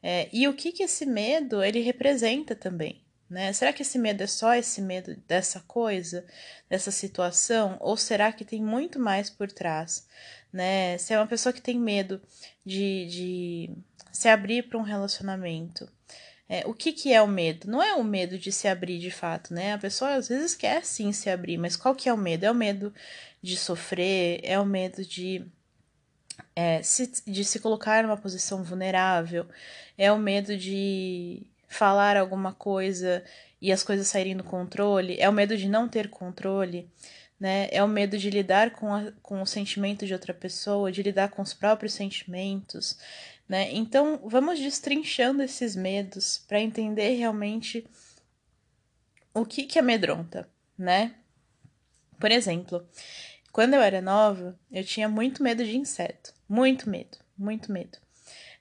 é, 0.04 0.28
e 0.32 0.48
o 0.48 0.54
que 0.54 0.72
que 0.72 0.84
esse 0.84 1.06
medo 1.06 1.64
ele 1.64 1.80
representa 1.80 2.56
também. 2.56 3.02
Né? 3.30 3.52
Será 3.52 3.74
que 3.74 3.82
esse 3.82 3.98
medo 3.98 4.24
é 4.24 4.28
só 4.28 4.56
esse 4.56 4.82
medo 4.82 5.16
dessa 5.28 5.60
coisa, 5.62 6.26
dessa 6.70 6.92
situação, 6.92 7.78
ou 7.80 7.98
será 7.98 8.32
que 8.32 8.46
tem 8.46 8.62
muito 8.62 9.00
mais 9.00 9.30
por 9.30 9.52
trás? 9.52 10.08
Né? 10.58 10.98
Se 10.98 11.14
é 11.14 11.20
uma 11.20 11.28
pessoa 11.28 11.54
que 11.54 11.62
tem 11.62 11.78
medo 11.78 12.20
de, 12.66 13.06
de 13.06 13.70
se 14.12 14.28
abrir 14.28 14.64
para 14.64 14.80
um 14.80 14.82
relacionamento, 14.82 15.88
é, 16.50 16.64
o 16.66 16.74
que, 16.74 16.92
que 16.92 17.14
é 17.14 17.22
o 17.22 17.28
medo? 17.28 17.70
Não 17.70 17.84
é 17.84 17.94
o 17.94 18.04
medo 18.04 18.40
de 18.40 18.52
se 18.52 18.68
abrir 18.68 18.98
de 18.98 19.12
fato, 19.12 19.54
né? 19.54 19.74
A 19.74 19.78
pessoa 19.78 20.16
às 20.16 20.30
vezes 20.30 20.56
quer 20.56 20.84
sim 20.84 21.12
se 21.12 21.30
abrir, 21.30 21.60
mas 21.60 21.76
qual 21.76 21.94
que 21.94 22.10
é 22.10 22.14
o 22.14 22.18
medo? 22.18 22.44
É 22.44 22.50
o 22.50 22.56
medo 22.56 22.92
de 23.40 23.56
sofrer, 23.56 24.40
é 24.42 24.60
o 24.60 24.66
medo 24.66 25.06
de, 25.06 25.46
é, 26.56 26.82
se, 26.82 27.12
de 27.28 27.46
se 27.46 27.60
colocar 27.60 28.02
numa 28.02 28.18
posição 28.18 28.64
vulnerável, 28.64 29.46
é 29.96 30.12
o 30.12 30.18
medo 30.18 30.58
de 30.58 31.46
falar 31.68 32.18
alguma 32.18 32.52
coisa 32.52 33.24
e 33.62 33.72
as 33.72 33.84
coisas 33.84 34.08
saírem 34.08 34.36
do 34.36 34.44
controle, 34.44 35.18
é 35.20 35.30
o 35.30 35.34
medo 35.34 35.56
de 35.56 35.70
não 35.70 35.88
ter 35.88 36.10
controle, 36.10 36.90
né? 37.40 37.68
É 37.72 37.84
o 37.84 37.88
medo 37.88 38.18
de 38.18 38.30
lidar 38.30 38.72
com, 38.72 38.94
a, 38.94 39.12
com 39.22 39.42
o 39.42 39.46
sentimento 39.46 40.06
de 40.06 40.14
outra 40.14 40.34
pessoa, 40.34 40.92
de 40.92 41.04
lidar 41.04 41.30
com 41.30 41.42
os 41.42 41.54
próprios 41.54 41.94
sentimentos, 41.94 42.98
né? 43.48 43.72
Então, 43.72 44.20
vamos 44.26 44.60
destrinchando 44.60 45.42
esses 45.42 45.76
medos 45.76 46.44
para 46.48 46.60
entender 46.60 47.16
realmente 47.16 47.88
o 49.34 49.46
que 49.46 49.64
que 49.64 49.80
amedronta, 49.80 50.50
né? 50.78 51.16
Por 52.20 52.32
exemplo, 52.32 52.88
quando 53.52 53.76
eu 53.76 53.82
era 53.82 54.02
nova, 54.02 54.60
eu 54.72 54.84
tinha 54.84 55.08
muito 55.08 55.44
medo 55.44 55.64
de 55.64 55.78
inseto, 55.78 56.34
muito 56.50 56.90
medo, 56.90 57.18
muito 57.38 57.72
medo. 57.72 57.98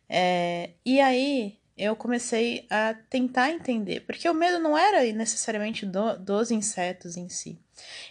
É, 0.08 0.70
e 0.84 1.00
aí 1.00 1.58
eu 1.76 1.94
comecei 1.94 2.66
a 2.70 2.94
tentar 3.10 3.50
entender, 3.50 4.00
porque 4.00 4.28
o 4.28 4.34
medo 4.34 4.58
não 4.58 4.76
era 4.76 5.02
necessariamente 5.12 5.84
do, 5.84 6.16
dos 6.18 6.50
insetos 6.50 7.16
em 7.16 7.28
si. 7.28 7.58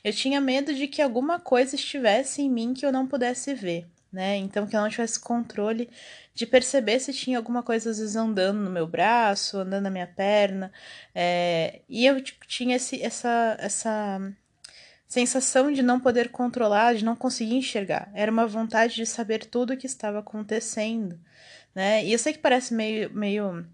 Eu 0.03 0.13
tinha 0.13 0.39
medo 0.39 0.73
de 0.73 0.87
que 0.87 1.01
alguma 1.01 1.39
coisa 1.39 1.75
estivesse 1.75 2.41
em 2.41 2.49
mim 2.49 2.73
que 2.73 2.85
eu 2.85 2.91
não 2.91 3.07
pudesse 3.07 3.53
ver 3.53 3.87
né? 4.15 4.37
Então 4.37 4.65
que 4.65 4.75
eu 4.75 4.81
não 4.81 4.89
tivesse 4.89 5.19
controle 5.19 5.89
de 6.33 6.45
perceber 6.45 6.99
se 6.99 7.13
tinha 7.13 7.37
alguma 7.37 7.61
coisa 7.61 7.89
às 7.91 7.99
vezes 7.99 8.15
andando 8.15 8.59
no 8.59 8.69
meu 8.69 8.87
braço, 8.87 9.57
andando 9.57 9.83
na 9.83 9.89
minha 9.89 10.07
perna. 10.07 10.71
É... 11.13 11.81
E 11.89 12.05
eu 12.05 12.21
tipo, 12.21 12.47
tinha 12.47 12.77
esse, 12.77 13.01
essa, 13.03 13.57
essa 13.59 14.33
sensação 15.05 15.71
de 15.71 15.83
não 15.83 15.99
poder 15.99 16.29
controlar, 16.29 16.95
de 16.95 17.03
não 17.03 17.15
conseguir 17.15 17.55
enxergar. 17.55 18.09
Era 18.13 18.31
uma 18.31 18.47
vontade 18.47 18.95
de 18.95 19.05
saber 19.05 19.45
tudo 19.45 19.73
o 19.73 19.77
que 19.77 19.85
estava 19.85 20.19
acontecendo, 20.19 21.19
né? 21.75 22.03
E 22.05 22.13
eu 22.13 22.17
sei 22.19 22.33
que 22.33 22.39
parece 22.39 22.73
meio, 22.73 23.11
meio 23.13 23.65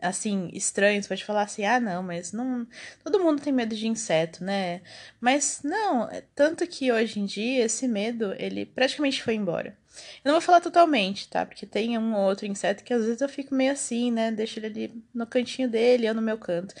assim, 0.00 0.50
estranho, 0.52 1.02
você 1.02 1.08
pode 1.08 1.24
falar 1.24 1.42
assim, 1.42 1.64
ah, 1.64 1.80
não, 1.80 2.02
mas 2.02 2.32
não. 2.32 2.66
Todo 3.02 3.20
mundo 3.20 3.40
tem 3.40 3.52
medo 3.52 3.74
de 3.74 3.86
inseto, 3.86 4.44
né? 4.44 4.82
Mas 5.20 5.60
não, 5.64 6.10
é 6.10 6.22
tanto 6.34 6.66
que 6.66 6.92
hoje 6.92 7.20
em 7.20 7.24
dia 7.24 7.64
esse 7.64 7.86
medo, 7.88 8.34
ele 8.38 8.66
praticamente 8.66 9.22
foi 9.22 9.34
embora. 9.34 9.76
Eu 10.24 10.30
não 10.30 10.32
vou 10.32 10.40
falar 10.40 10.60
totalmente, 10.60 11.28
tá? 11.28 11.46
Porque 11.46 11.66
tem 11.66 11.96
um 11.98 12.14
ou 12.14 12.22
outro 12.28 12.46
inseto 12.46 12.82
que 12.82 12.92
às 12.92 13.04
vezes 13.04 13.20
eu 13.20 13.28
fico 13.28 13.54
meio 13.54 13.72
assim, 13.72 14.10
né? 14.10 14.32
Deixo 14.32 14.58
ele 14.58 14.66
ali 14.66 15.04
no 15.14 15.26
cantinho 15.26 15.68
dele, 15.68 16.06
eu 16.06 16.14
no 16.14 16.22
meu 16.22 16.38
canto. 16.38 16.74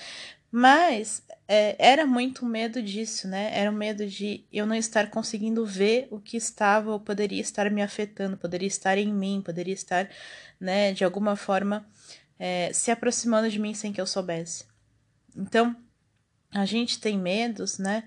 Mas 0.50 1.22
é, 1.46 1.76
era 1.78 2.06
muito 2.06 2.46
medo 2.46 2.82
disso, 2.82 3.28
né? 3.28 3.50
Era 3.52 3.70
o 3.70 3.74
medo 3.74 4.06
de 4.06 4.44
eu 4.52 4.64
não 4.66 4.74
estar 4.74 5.10
conseguindo 5.10 5.66
ver 5.66 6.08
o 6.10 6.20
que 6.20 6.36
estava 6.36 6.90
ou 6.90 7.00
poderia 7.00 7.40
estar 7.40 7.70
me 7.70 7.82
afetando, 7.82 8.36
poderia 8.36 8.68
estar 8.68 8.96
em 8.96 9.12
mim, 9.12 9.42
poderia 9.44 9.74
estar, 9.74 10.08
né, 10.60 10.92
de 10.92 11.04
alguma 11.04 11.36
forma 11.36 11.86
é, 12.38 12.72
se 12.72 12.90
aproximando 12.90 13.50
de 13.50 13.58
mim 13.58 13.74
sem 13.74 13.92
que 13.92 14.00
eu 14.00 14.06
soubesse. 14.06 14.64
Então, 15.36 15.76
a 16.50 16.64
gente 16.64 17.00
tem 17.00 17.18
medos, 17.18 17.78
né? 17.78 18.04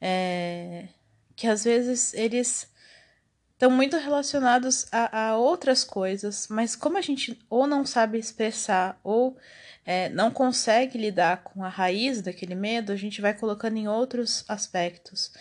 É, 0.00 0.88
que 1.34 1.46
às 1.46 1.64
vezes 1.64 2.14
eles 2.14 2.68
estão 3.58 3.72
muito 3.72 3.96
relacionados 3.96 4.86
a, 4.92 5.30
a, 5.30 5.36
outras 5.36 5.82
coisas, 5.82 6.46
mas 6.48 6.76
como 6.76 6.96
a 6.96 7.00
gente 7.00 7.36
ou 7.50 7.66
não 7.66 7.84
sabe 7.84 8.16
expressar 8.16 8.96
ou 9.02 9.36
é, 9.84 10.08
não 10.10 10.30
consegue 10.30 10.96
lidar 10.96 11.42
com 11.42 11.64
a 11.64 11.68
raiz 11.68 12.22
daquele 12.22 12.54
medo, 12.54 12.92
a 12.92 12.96
gente 12.96 13.20
vai 13.20 13.34
colocando 13.34 13.76
em 13.76 13.88
outros 13.88 14.44
aspectos, 14.46 15.32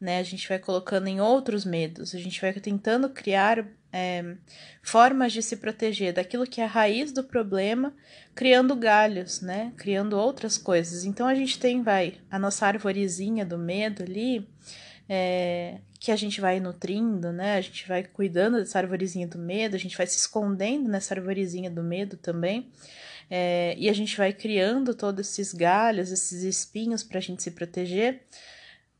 né? 0.00 0.20
A 0.20 0.22
gente 0.22 0.48
vai 0.48 0.58
colocando 0.58 1.06
em 1.06 1.20
outros 1.20 1.66
medos, 1.66 2.14
a 2.14 2.18
gente 2.18 2.40
vai 2.40 2.50
tentando 2.54 3.10
criar 3.10 3.66
é, 3.92 4.36
formas 4.82 5.34
de 5.34 5.42
se 5.42 5.56
proteger 5.56 6.14
daquilo 6.14 6.46
que 6.46 6.62
é 6.62 6.64
a 6.64 6.68
raiz 6.68 7.12
do 7.12 7.24
problema, 7.24 7.92
criando 8.34 8.74
galhos, 8.74 9.42
né? 9.42 9.74
Criando 9.76 10.18
outras 10.18 10.56
coisas. 10.56 11.04
Então 11.04 11.28
a 11.28 11.34
gente 11.34 11.58
tem, 11.58 11.82
vai, 11.82 12.14
a 12.30 12.38
nossa 12.38 12.66
arvorezinha 12.66 13.44
do 13.44 13.58
medo 13.58 14.02
ali, 14.02 14.48
é, 15.06 15.78
que 15.98 16.12
a 16.12 16.16
gente 16.16 16.40
vai 16.40 16.60
nutrindo, 16.60 17.32
né? 17.32 17.56
A 17.56 17.60
gente 17.60 17.86
vai 17.88 18.04
cuidando 18.04 18.58
dessa 18.58 18.78
arvorezinha 18.78 19.26
do 19.26 19.38
medo, 19.38 19.76
a 19.76 19.78
gente 19.78 19.96
vai 19.96 20.06
se 20.06 20.16
escondendo 20.16 20.88
nessa 20.88 21.14
arvorezinha 21.14 21.70
do 21.70 21.82
medo 21.82 22.16
também. 22.16 22.70
É, 23.28 23.74
e 23.76 23.88
a 23.88 23.92
gente 23.92 24.16
vai 24.16 24.32
criando 24.32 24.94
todos 24.94 25.28
esses 25.28 25.52
galhos, 25.52 26.12
esses 26.12 26.42
espinhos 26.42 27.02
para 27.02 27.18
a 27.18 27.20
gente 27.20 27.42
se 27.42 27.50
proteger. 27.50 28.22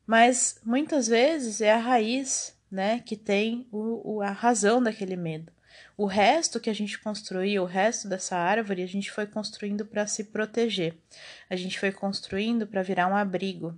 Mas 0.06 0.60
muitas 0.64 1.06
vezes 1.08 1.60
é 1.60 1.72
a 1.72 1.78
raiz 1.78 2.56
né, 2.70 3.00
que 3.04 3.16
tem 3.16 3.66
o, 3.70 4.16
o, 4.16 4.22
a 4.22 4.30
razão 4.30 4.82
daquele 4.82 5.16
medo. 5.16 5.52
O 5.96 6.06
resto 6.06 6.60
que 6.60 6.68
a 6.68 6.74
gente 6.74 6.98
construiu, 6.98 7.62
o 7.62 7.66
resto 7.66 8.08
dessa 8.08 8.36
árvore, 8.36 8.82
a 8.82 8.86
gente 8.86 9.10
foi 9.10 9.26
construindo 9.26 9.84
para 9.84 10.06
se 10.06 10.24
proteger. 10.24 10.94
A 11.48 11.56
gente 11.56 11.78
foi 11.78 11.90
construindo 11.90 12.66
para 12.66 12.82
virar 12.82 13.06
um 13.06 13.16
abrigo, 13.16 13.74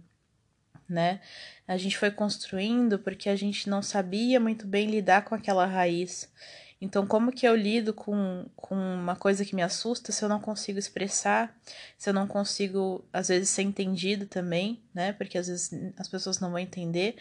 né? 0.89 1.21
A 1.69 1.77
gente 1.77 1.99
foi 1.99 2.11
construindo 2.11 2.99
porque 2.99 3.29
a 3.29 3.37
gente 3.37 3.69
não 3.69 3.83
sabia 3.83 4.41
muito 4.41 4.67
bem 4.67 4.91
lidar 4.91 5.23
com 5.27 5.35
aquela 5.35 5.67
raiz. 5.67 6.33
Então, 6.81 7.07
como 7.07 7.33
que 7.33 7.47
eu 7.47 7.55
lido 7.55 7.93
com, 7.93 8.47
com 8.57 8.75
uma 8.75 9.17
coisa 9.17 9.45
que 9.45 9.55
me 9.55 9.63
assusta 9.63 10.13
se 10.13 10.25
eu 10.25 10.29
não 10.29 10.41
consigo 10.41 10.79
expressar, 10.79 11.55
se 11.99 12.09
eu 12.09 12.15
não 12.15 12.27
consigo, 12.27 13.05
às 13.13 13.29
vezes, 13.29 13.51
ser 13.51 13.63
entendido 13.63 14.27
também, 14.27 14.81
né? 14.95 15.13
Porque 15.13 15.37
às 15.37 15.49
vezes 15.49 15.71
as 15.99 16.09
pessoas 16.09 16.39
não 16.39 16.51
vão 16.51 16.59
entender, 16.59 17.17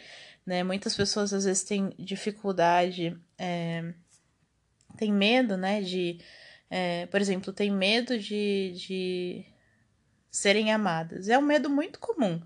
né? 0.46 0.63
Muitas 0.63 0.96
pessoas 0.96 1.34
às 1.34 1.44
vezes 1.44 1.63
têm 1.63 1.89
dificuldade, 1.98 3.18
é, 3.38 3.94
têm 4.96 5.12
medo, 5.12 5.58
né? 5.58 5.82
De, 5.82 6.20
é, 6.70 7.08
por 7.08 7.20
exemplo, 7.20 7.51
tem 7.51 7.72
medo 7.72 8.18
de, 8.20 8.74
de 8.77 9.46
serem 10.30 10.72
amadas. 10.72 11.30
É 11.30 11.38
um 11.38 11.42
medo 11.42 11.68
muito 11.68 12.00
comum, 12.00 12.39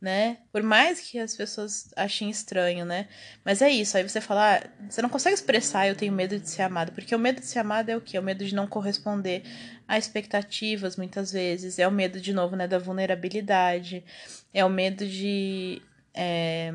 né? 0.00 0.38
Por 0.52 0.62
mais 0.62 1.00
que 1.00 1.18
as 1.18 1.34
pessoas 1.34 1.90
achem 1.96 2.30
estranho, 2.30 2.84
né? 2.84 3.08
Mas 3.44 3.62
é 3.62 3.70
isso. 3.70 3.96
Aí 3.96 4.02
você 4.02 4.20
fala, 4.20 4.56
ah, 4.56 4.68
você 4.88 5.00
não 5.00 5.08
consegue 5.08 5.34
expressar 5.34 5.88
eu 5.88 5.96
tenho 5.96 6.12
medo 6.12 6.38
de 6.38 6.48
ser 6.48 6.62
amado, 6.62 6.92
porque 6.92 7.14
o 7.14 7.18
medo 7.18 7.40
de 7.40 7.46
ser 7.46 7.60
amado 7.60 7.88
é 7.90 7.96
o 7.96 8.00
quê? 8.00 8.16
É 8.16 8.20
o 8.20 8.22
medo 8.22 8.44
de 8.44 8.54
não 8.54 8.66
corresponder 8.66 9.42
a 9.88 9.98
expectativas, 9.98 10.96
muitas 10.96 11.32
vezes. 11.32 11.78
É 11.78 11.88
o 11.88 11.92
medo, 11.92 12.20
de 12.20 12.32
novo, 12.32 12.56
né, 12.56 12.68
da 12.68 12.78
vulnerabilidade. 12.78 14.04
É 14.52 14.64
o 14.64 14.70
medo 14.70 15.06
de. 15.06 15.82
É, 16.14 16.72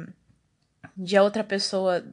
de 0.97 1.17
a 1.17 1.23
outra 1.23 1.43
pessoa 1.43 2.05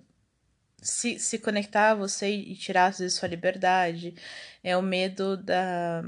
se, 0.81 1.19
se 1.19 1.39
conectar 1.39 1.91
a 1.91 1.95
você 1.95 2.31
e 2.31 2.55
tirar, 2.57 2.87
às 2.87 2.99
vezes, 2.99 3.19
sua 3.19 3.29
liberdade. 3.29 4.15
É 4.63 4.77
o 4.77 4.83
medo 4.83 5.37
da, 5.37 6.03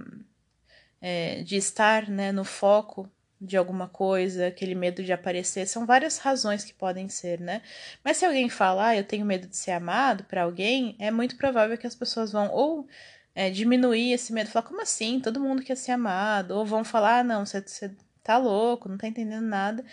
é, 1.01 1.43
de 1.43 1.57
estar 1.57 2.09
né, 2.09 2.33
no 2.33 2.45
foco 2.45 3.11
de 3.41 3.57
alguma 3.57 3.89
coisa, 3.89 4.49
aquele 4.49 4.75
medo 4.75 5.03
de 5.03 5.13
aparecer, 5.13 5.67
são 5.67 5.87
várias 5.87 6.19
razões 6.19 6.63
que 6.65 6.75
podem 6.75 7.09
ser, 7.09 7.41
né? 7.41 7.63
Mas 8.05 8.19
se 8.19 8.27
alguém 8.27 8.49
falar, 8.51 8.89
ah, 8.89 8.97
eu 8.97 9.05
tenho 9.05 9.25
medo 9.25 9.49
de 9.49 9.57
ser 9.57 9.71
amado 9.73 10.25
para 10.25 10.43
alguém, 10.43 10.95
é 10.99 11.11
muito 11.11 11.37
provável 11.37 11.79
que 11.79 11.87
as 11.87 11.95
pessoas 11.95 12.33
vão 12.33 12.51
ou 12.53 12.87
é, 13.35 13.49
diminuir 13.51 14.13
esse 14.13 14.33
medo, 14.33 14.51
falar, 14.51 14.67
como 14.67 14.83
assim? 14.83 15.21
Todo 15.21 15.41
mundo 15.41 15.63
quer 15.63 15.77
ser 15.77 15.93
amado, 15.93 16.53
ou 16.53 16.67
vão 16.67 16.85
falar, 16.85 17.21
ah, 17.21 17.25
não, 17.25 17.47
você, 17.47 17.61
você 17.63 17.91
tá 18.23 18.37
louco, 18.37 18.89
não 18.89 18.99
tá 18.99 19.09
entendendo 19.09 19.45
nada. 19.45 19.85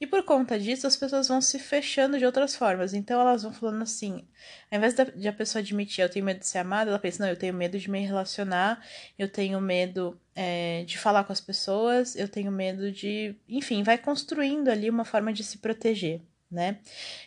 E 0.00 0.06
por 0.06 0.24
conta 0.24 0.58
disso, 0.58 0.86
as 0.86 0.96
pessoas 0.96 1.28
vão 1.28 1.40
se 1.40 1.58
fechando 1.58 2.18
de 2.18 2.24
outras 2.26 2.56
formas. 2.56 2.92
Então 2.94 3.20
elas 3.20 3.42
vão 3.42 3.52
falando 3.52 3.82
assim, 3.82 4.26
ao 4.70 4.78
invés 4.78 4.94
de 5.14 5.28
a 5.28 5.32
pessoa 5.32 5.60
admitir, 5.60 6.02
eu 6.02 6.08
tenho 6.08 6.24
medo 6.24 6.40
de 6.40 6.46
ser 6.46 6.58
amada, 6.58 6.90
ela 6.90 6.98
pensa, 6.98 7.22
não, 7.22 7.30
eu 7.30 7.36
tenho 7.36 7.54
medo 7.54 7.78
de 7.78 7.90
me 7.90 8.00
relacionar, 8.00 8.84
eu 9.18 9.28
tenho 9.28 9.60
medo 9.60 10.20
é, 10.34 10.84
de 10.84 10.98
falar 10.98 11.24
com 11.24 11.32
as 11.32 11.40
pessoas, 11.40 12.16
eu 12.16 12.28
tenho 12.28 12.50
medo 12.50 12.90
de. 12.90 13.36
Enfim, 13.48 13.82
vai 13.82 13.98
construindo 13.98 14.68
ali 14.68 14.88
uma 14.90 15.04
forma 15.04 15.32
de 15.32 15.44
se 15.44 15.58
proteger, 15.58 16.20
né? 16.50 16.78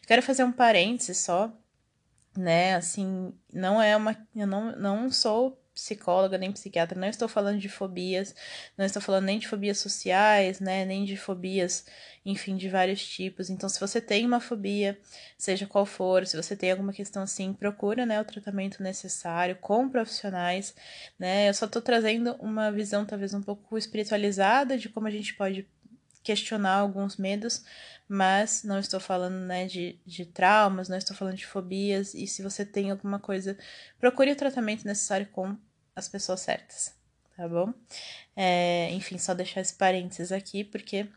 Quero 0.08 0.22
fazer 0.22 0.44
um 0.44 0.52
parênteses 0.52 1.18
só, 1.18 1.52
né? 2.38 2.76
Assim, 2.76 3.34
não 3.54 3.82
é 3.82 3.96
uma. 3.96 4.18
Eu 4.36 4.48
não, 4.48 4.76
não 4.78 5.12
sou 5.12 5.58
psicóloga 5.76 6.38
nem 6.38 6.54
psiquiatra, 6.54 7.00
não 7.00 7.10
estou 7.10 7.28
falando 7.28 7.60
de 7.60 7.68
fobias, 7.68 8.34
não 8.78 8.86
estou 8.86 9.02
falando 9.02 9.26
nem 9.26 9.38
de 9.38 9.48
fobias 9.48 9.78
sociais, 9.78 10.62
né, 10.62 10.86
nem 10.86 11.04
de 11.04 11.18
fobias, 11.18 11.86
enfim, 12.26 12.56
de 12.56 12.70
vários 12.70 13.06
tipos. 13.06 13.50
Então, 13.50 13.68
se 13.68 13.80
você 13.80 14.00
tem 14.00 14.26
uma 14.26 14.40
fobia, 14.40 14.98
seja 15.38 15.68
qual 15.68 15.86
for, 15.86 16.26
se 16.26 16.38
você 16.38 16.56
tem 16.56 16.72
alguma 16.72 16.94
questão 16.94 17.24
assim, 17.24 17.54
procura, 17.54 18.06
né, 18.06 18.20
o 18.22 18.26
tratamento 18.26 18.82
necessário 18.82 19.58
com 19.58 19.90
profissionais, 19.90 20.74
né? 21.20 21.50
Eu 21.50 21.54
só 21.54 21.66
estou 21.66 21.82
trazendo 21.82 22.36
uma 22.40 22.72
visão 22.72 23.06
talvez 23.06 23.34
um 23.34 23.42
pouco 23.42 23.78
espiritualizada 23.78 24.78
de 24.78 24.88
como 24.88 25.08
a 25.08 25.12
gente 25.12 25.34
pode 25.34 25.68
questionar 26.24 26.78
alguns 26.78 27.18
medos, 27.18 27.64
mas 28.08 28.64
não 28.64 28.80
estou 28.80 29.00
falando 29.00 29.36
né, 29.46 29.68
de, 29.68 30.00
de 30.06 30.26
traumas, 30.26 30.90
não 30.90 30.98
estou 30.98 31.16
falando 31.16 31.36
de 31.36 31.46
fobias, 31.46 32.14
e 32.14 32.26
se 32.26 32.42
você 32.42 32.66
tem 32.66 32.90
alguma 32.92 33.20
coisa, 33.20 33.58
procure 34.00 34.32
o 34.32 34.36
tratamento 34.36 34.86
necessário 34.86 35.28
com 35.28 35.56
as 35.96 36.08
pessoas 36.08 36.42
certas, 36.42 36.94
tá 37.36 37.48
bom? 37.48 37.74
É, 38.36 38.90
enfim, 38.92 39.18
só 39.18 39.34
deixar 39.34 39.62
esse 39.62 39.74
parênteses 39.74 40.32
aqui, 40.32 40.64
porque 40.64 41.08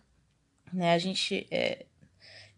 né, 0.72 0.94
a 0.94 0.98
gente. 0.98 1.46
É, 1.50 1.86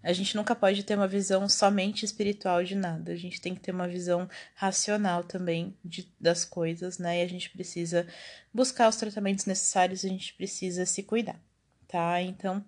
a 0.02 0.14
gente 0.14 0.34
nunca 0.34 0.54
pode 0.54 0.82
ter 0.82 0.94
uma 0.94 1.06
visão 1.06 1.46
somente 1.46 2.06
espiritual 2.06 2.64
de 2.64 2.74
nada. 2.74 3.12
A 3.12 3.16
gente 3.16 3.38
tem 3.38 3.54
que 3.54 3.60
ter 3.60 3.70
uma 3.70 3.86
visão 3.86 4.28
racional 4.54 5.22
também 5.22 5.76
de, 5.84 6.10
das 6.18 6.42
coisas, 6.42 6.98
né? 6.98 7.20
E 7.20 7.22
a 7.22 7.28
gente 7.28 7.50
precisa 7.50 8.06
buscar 8.52 8.88
os 8.88 8.96
tratamentos 8.96 9.44
necessários, 9.44 10.02
a 10.02 10.08
gente 10.08 10.32
precisa 10.32 10.86
se 10.86 11.02
cuidar, 11.02 11.38
tá? 11.86 12.22
Então, 12.22 12.64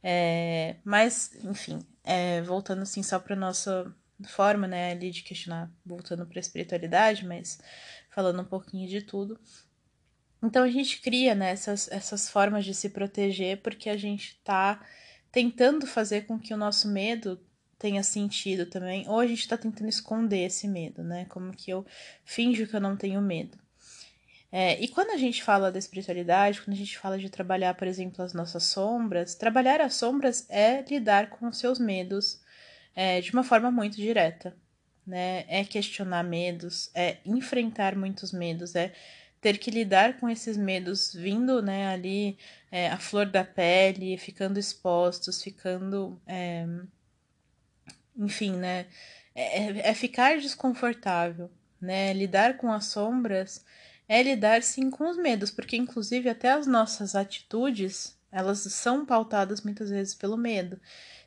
é, 0.00 0.76
mas, 0.84 1.32
enfim, 1.42 1.84
é, 2.04 2.40
voltando 2.42 2.82
assim 2.82 3.02
só 3.02 3.18
para 3.18 3.34
nossa 3.34 3.92
forma, 4.24 4.66
né, 4.66 4.92
ali 4.92 5.10
de 5.10 5.22
questionar, 5.22 5.70
voltando 5.84 6.24
para 6.24 6.38
a 6.38 6.40
espiritualidade, 6.40 7.26
mas 7.26 7.58
falando 8.16 8.40
um 8.40 8.44
pouquinho 8.44 8.88
de 8.88 9.02
tudo. 9.02 9.38
Então 10.42 10.64
a 10.64 10.70
gente 10.70 11.02
cria 11.02 11.34
né, 11.34 11.50
essas, 11.50 11.86
essas 11.92 12.30
formas 12.30 12.64
de 12.64 12.72
se 12.72 12.88
proteger 12.88 13.60
porque 13.60 13.90
a 13.90 13.96
gente 13.96 14.28
está 14.28 14.82
tentando 15.30 15.86
fazer 15.86 16.22
com 16.22 16.38
que 16.38 16.54
o 16.54 16.56
nosso 16.56 16.88
medo 16.88 17.38
tenha 17.78 18.02
sentido 18.02 18.64
também, 18.64 19.06
ou 19.06 19.20
a 19.20 19.26
gente 19.26 19.40
está 19.40 19.54
tentando 19.54 19.90
esconder 19.90 20.46
esse 20.46 20.66
medo, 20.66 21.04
né? 21.04 21.26
Como 21.26 21.52
que 21.52 21.70
eu 21.70 21.84
finjo 22.24 22.66
que 22.66 22.74
eu 22.74 22.80
não 22.80 22.96
tenho 22.96 23.20
medo. 23.20 23.58
É, 24.50 24.80
e 24.80 24.88
quando 24.88 25.10
a 25.10 25.18
gente 25.18 25.42
fala 25.42 25.70
da 25.70 25.78
espiritualidade, 25.78 26.62
quando 26.62 26.72
a 26.74 26.78
gente 26.78 26.96
fala 26.96 27.18
de 27.18 27.28
trabalhar, 27.28 27.74
por 27.74 27.86
exemplo, 27.86 28.24
as 28.24 28.32
nossas 28.32 28.62
sombras, 28.62 29.34
trabalhar 29.34 29.82
as 29.82 29.94
sombras 29.94 30.46
é 30.48 30.82
lidar 30.88 31.28
com 31.28 31.46
os 31.48 31.58
seus 31.58 31.78
medos 31.78 32.40
é, 32.94 33.20
de 33.20 33.30
uma 33.34 33.44
forma 33.44 33.70
muito 33.70 33.96
direta, 33.96 34.56
né? 35.06 35.44
É 35.48 35.64
questionar 35.64 36.22
medos, 36.24 36.90
é 36.94 37.18
enfrentar 37.24 37.94
muitos 37.96 38.32
medos, 38.32 38.74
é 38.74 38.92
ter 39.40 39.58
que 39.58 39.70
lidar 39.70 40.18
com 40.18 40.28
esses 40.28 40.56
medos 40.56 41.14
vindo, 41.14 41.62
né, 41.62 41.88
ali 41.88 42.36
é, 42.70 42.88
a 42.88 42.98
flor 42.98 43.26
da 43.26 43.44
pele, 43.44 44.18
ficando 44.18 44.58
expostos, 44.58 45.42
ficando, 45.42 46.20
é, 46.26 46.66
enfim, 48.16 48.56
né? 48.56 48.86
É, 49.34 49.62
é, 49.62 49.90
é 49.90 49.94
ficar 49.94 50.38
desconfortável, 50.38 51.50
né? 51.80 52.12
Lidar 52.12 52.56
com 52.56 52.72
as 52.72 52.86
sombras 52.86 53.64
é 54.08 54.22
lidar 54.22 54.62
sim 54.62 54.90
com 54.90 55.08
os 55.08 55.16
medos, 55.16 55.50
porque 55.50 55.76
inclusive 55.76 56.28
até 56.28 56.52
as 56.52 56.66
nossas 56.66 57.14
atitudes, 57.14 58.18
elas 58.32 58.60
são 58.60 59.04
pautadas 59.04 59.60
muitas 59.60 59.90
vezes 59.90 60.14
pelo 60.14 60.36
medo. 60.36 60.80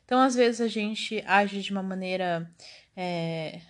Então, 0.04 0.20
às 0.20 0.34
vezes 0.34 0.60
a 0.60 0.68
gente 0.68 1.22
age 1.26 1.62
de 1.62 1.70
uma 1.70 1.82
maneira 1.82 2.50
é, 2.96 3.60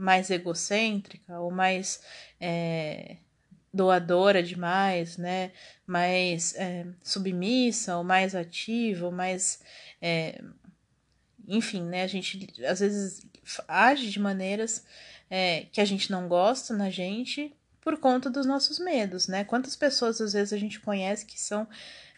mais 0.00 0.30
egocêntrica 0.30 1.38
ou 1.38 1.50
mais 1.50 2.00
é, 2.40 3.16
doadora 3.72 4.42
demais, 4.42 5.16
né? 5.18 5.52
Mais 5.86 6.54
é, 6.56 6.86
submissa 7.02 7.96
ou 7.96 8.04
mais 8.04 8.34
ativa 8.34 9.06
ou 9.06 9.12
mais 9.12 9.60
é, 10.00 10.42
enfim, 11.46 11.82
né? 11.82 12.02
A 12.02 12.06
gente 12.06 12.48
às 12.64 12.80
vezes 12.80 13.20
age 13.68 14.10
de 14.10 14.18
maneiras 14.18 14.84
é, 15.28 15.66
que 15.70 15.80
a 15.80 15.84
gente 15.84 16.10
não 16.10 16.28
gosta 16.28 16.74
na 16.74 16.88
gente 16.90 17.54
por 17.80 17.98
conta 17.98 18.30
dos 18.30 18.46
nossos 18.46 18.78
medos, 18.78 19.28
né? 19.28 19.44
Quantas 19.44 19.76
pessoas 19.76 20.20
às 20.20 20.32
vezes 20.32 20.52
a 20.52 20.58
gente 20.58 20.80
conhece 20.80 21.26
que 21.26 21.38
são 21.38 21.68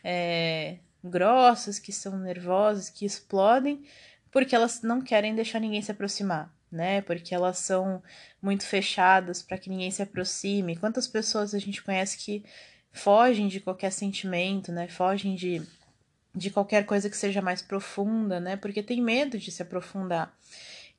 é, 0.05 0.77
grossas, 1.03 1.79
que 1.79 1.93
são 1.93 2.17
nervosas, 2.17 2.89
que 2.89 3.05
explodem 3.05 3.85
porque 4.31 4.55
elas 4.55 4.83
não 4.83 5.03
querem 5.03 5.35
deixar 5.35 5.61
ninguém 5.61 5.83
se 5.83 5.93
aproximar, 5.93 6.51
né? 6.73 7.03
Porque 7.03 7.35
elas 7.35 7.59
são 7.59 8.03
muito 8.41 8.67
fechadas 8.67 9.43
para 9.43 9.59
que 9.59 9.69
ninguém 9.69 9.91
se 9.91 10.03
aproxime. 10.03 10.77
Quantas 10.77 11.07
pessoas 11.07 11.55
a 11.55 11.59
gente 11.59 11.83
conhece 11.83 12.17
que 12.17 12.45
fogem 12.91 13.47
de 13.49 13.61
qualquer 13.61 13.93
sentimento, 13.93 14.73
né? 14.73 14.89
Fogem 14.89 15.35
de, 15.35 15.63
de 16.35 16.51
qualquer 16.51 16.87
coisa 16.87 17.11
que 17.11 17.17
seja 17.17 17.43
mais 17.43 17.61
profunda, 17.61 18.41
né? 18.41 18.57
Porque 18.57 18.83
tem 18.83 19.01
medo 19.03 19.39
de 19.39 19.51
se 19.51 19.63
aprofundar. 19.63 20.35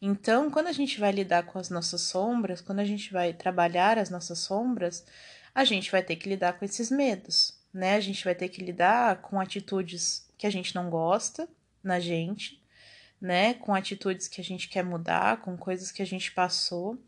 Então, 0.02 0.52
quando 0.52 0.68
a 0.68 0.72
gente 0.74 1.00
vai 1.00 1.12
lidar 1.12 1.44
com 1.44 1.58
as 1.58 1.70
nossas 1.70 2.02
sombras, 2.02 2.62
quando 2.62 2.80
a 2.80 2.86
gente 2.86 3.12
vai 3.12 3.34
trabalhar 3.34 3.98
as 3.98 4.10
nossas 4.10 4.40
sombras, 4.40 5.06
a 5.56 5.64
gente 5.64 5.92
vai 5.92 6.04
ter 6.04 6.16
que 6.18 6.30
lidar 6.30 6.54
com 6.54 6.66
esses 6.66 6.92
medos, 6.92 7.58
né? 7.74 7.96
A 7.96 8.00
gente 8.00 8.24
vai 8.24 8.36
ter 8.36 8.50
que 8.50 8.64
lidar 8.64 9.22
com 9.22 9.40
atitudes 9.40 10.28
que 10.38 10.46
a 10.46 10.50
gente 10.50 10.76
não 10.76 10.90
gosta 10.90 11.48
na 11.84 12.00
gente, 12.00 12.63
né? 13.24 13.54
Com 13.54 13.74
atitudes 13.74 14.28
que 14.28 14.42
a 14.42 14.44
gente 14.44 14.68
quer 14.68 14.84
mudar, 14.84 15.38
com 15.42 15.56
coisas 15.56 15.94
que 15.94 16.02
a 16.02 16.06
gente 16.06 16.30
passou, 16.34 17.02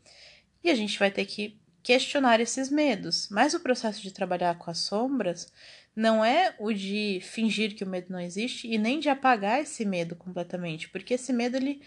e 0.64 0.70
a 0.70 0.74
gente 0.74 0.98
vai 0.98 1.10
ter 1.10 1.26
que 1.26 1.60
questionar 1.82 2.40
esses 2.40 2.70
medos. 2.70 3.28
Mas 3.30 3.52
o 3.52 3.60
processo 3.60 4.00
de 4.00 4.10
trabalhar 4.10 4.56
com 4.56 4.70
as 4.70 4.78
sombras 4.78 5.52
não 5.94 6.24
é 6.24 6.54
o 6.58 6.72
de 6.72 7.20
fingir 7.22 7.76
que 7.76 7.84
o 7.84 7.86
medo 7.86 8.10
não 8.10 8.18
existe 8.18 8.66
e 8.66 8.78
nem 8.78 8.98
de 8.98 9.10
apagar 9.10 9.60
esse 9.60 9.84
medo 9.84 10.16
completamente, 10.16 10.88
porque 10.88 11.14
esse 11.14 11.32
medo 11.32 11.56
ele 11.56 11.82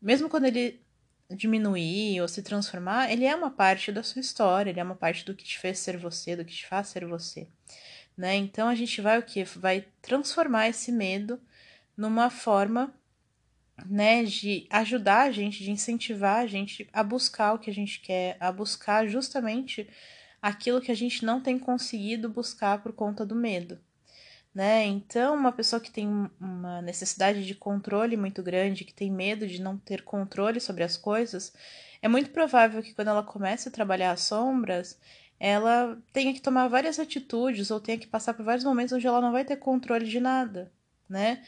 mesmo 0.00 0.28
quando 0.28 0.44
ele 0.44 0.80
diminuir 1.30 2.20
ou 2.20 2.28
se 2.28 2.42
transformar, 2.42 3.10
ele 3.10 3.24
é 3.24 3.34
uma 3.34 3.50
parte 3.50 3.90
da 3.90 4.02
sua 4.02 4.20
história, 4.20 4.70
ele 4.70 4.80
é 4.80 4.84
uma 4.84 4.94
parte 4.94 5.24
do 5.24 5.34
que 5.34 5.44
te 5.44 5.58
fez 5.58 5.78
ser 5.78 5.96
você, 5.96 6.36
do 6.36 6.44
que 6.44 6.54
te 6.54 6.66
faz 6.66 6.88
ser 6.88 7.06
você, 7.06 7.48
né? 8.16 8.34
Então 8.36 8.68
a 8.68 8.74
gente 8.74 9.00
vai 9.00 9.18
o 9.18 9.22
que? 9.22 9.44
Vai 9.44 9.86
transformar 10.02 10.68
esse 10.68 10.92
medo 10.92 11.40
numa 11.96 12.28
forma, 12.30 12.92
né, 13.86 14.24
de 14.24 14.66
ajudar 14.70 15.22
a 15.22 15.30
gente, 15.30 15.62
de 15.62 15.70
incentivar 15.70 16.38
a 16.38 16.46
gente 16.46 16.88
a 16.92 17.02
buscar 17.02 17.54
o 17.54 17.58
que 17.58 17.70
a 17.70 17.74
gente 17.74 18.00
quer, 18.00 18.36
a 18.40 18.50
buscar 18.52 19.06
justamente 19.06 19.88
aquilo 20.40 20.80
que 20.80 20.90
a 20.90 20.94
gente 20.94 21.24
não 21.24 21.40
tem 21.40 21.58
conseguido 21.58 22.28
buscar 22.28 22.82
por 22.82 22.92
conta 22.92 23.24
do 23.24 23.34
medo, 23.34 23.78
né? 24.54 24.84
Então, 24.84 25.34
uma 25.34 25.52
pessoa 25.52 25.80
que 25.80 25.90
tem 25.90 26.08
uma 26.40 26.82
necessidade 26.82 27.46
de 27.46 27.54
controle 27.54 28.16
muito 28.16 28.42
grande, 28.42 28.84
que 28.84 28.92
tem 28.92 29.10
medo 29.10 29.46
de 29.46 29.60
não 29.60 29.78
ter 29.78 30.02
controle 30.02 30.60
sobre 30.60 30.82
as 30.82 30.96
coisas, 30.96 31.52
é 32.02 32.08
muito 32.08 32.30
provável 32.30 32.82
que 32.82 32.92
quando 32.92 33.08
ela 33.08 33.22
comece 33.22 33.68
a 33.68 33.72
trabalhar 33.72 34.10
as 34.10 34.22
sombras, 34.22 34.98
ela 35.38 35.98
tenha 36.12 36.32
que 36.32 36.40
tomar 36.40 36.68
várias 36.68 36.98
atitudes 36.98 37.70
ou 37.70 37.80
tenha 37.80 37.98
que 37.98 38.06
passar 38.06 38.34
por 38.34 38.44
vários 38.44 38.64
momentos 38.64 38.92
onde 38.92 39.06
ela 39.06 39.20
não 39.20 39.32
vai 39.32 39.44
ter 39.44 39.56
controle 39.56 40.06
de 40.06 40.20
nada, 40.20 40.72
né? 41.08 41.42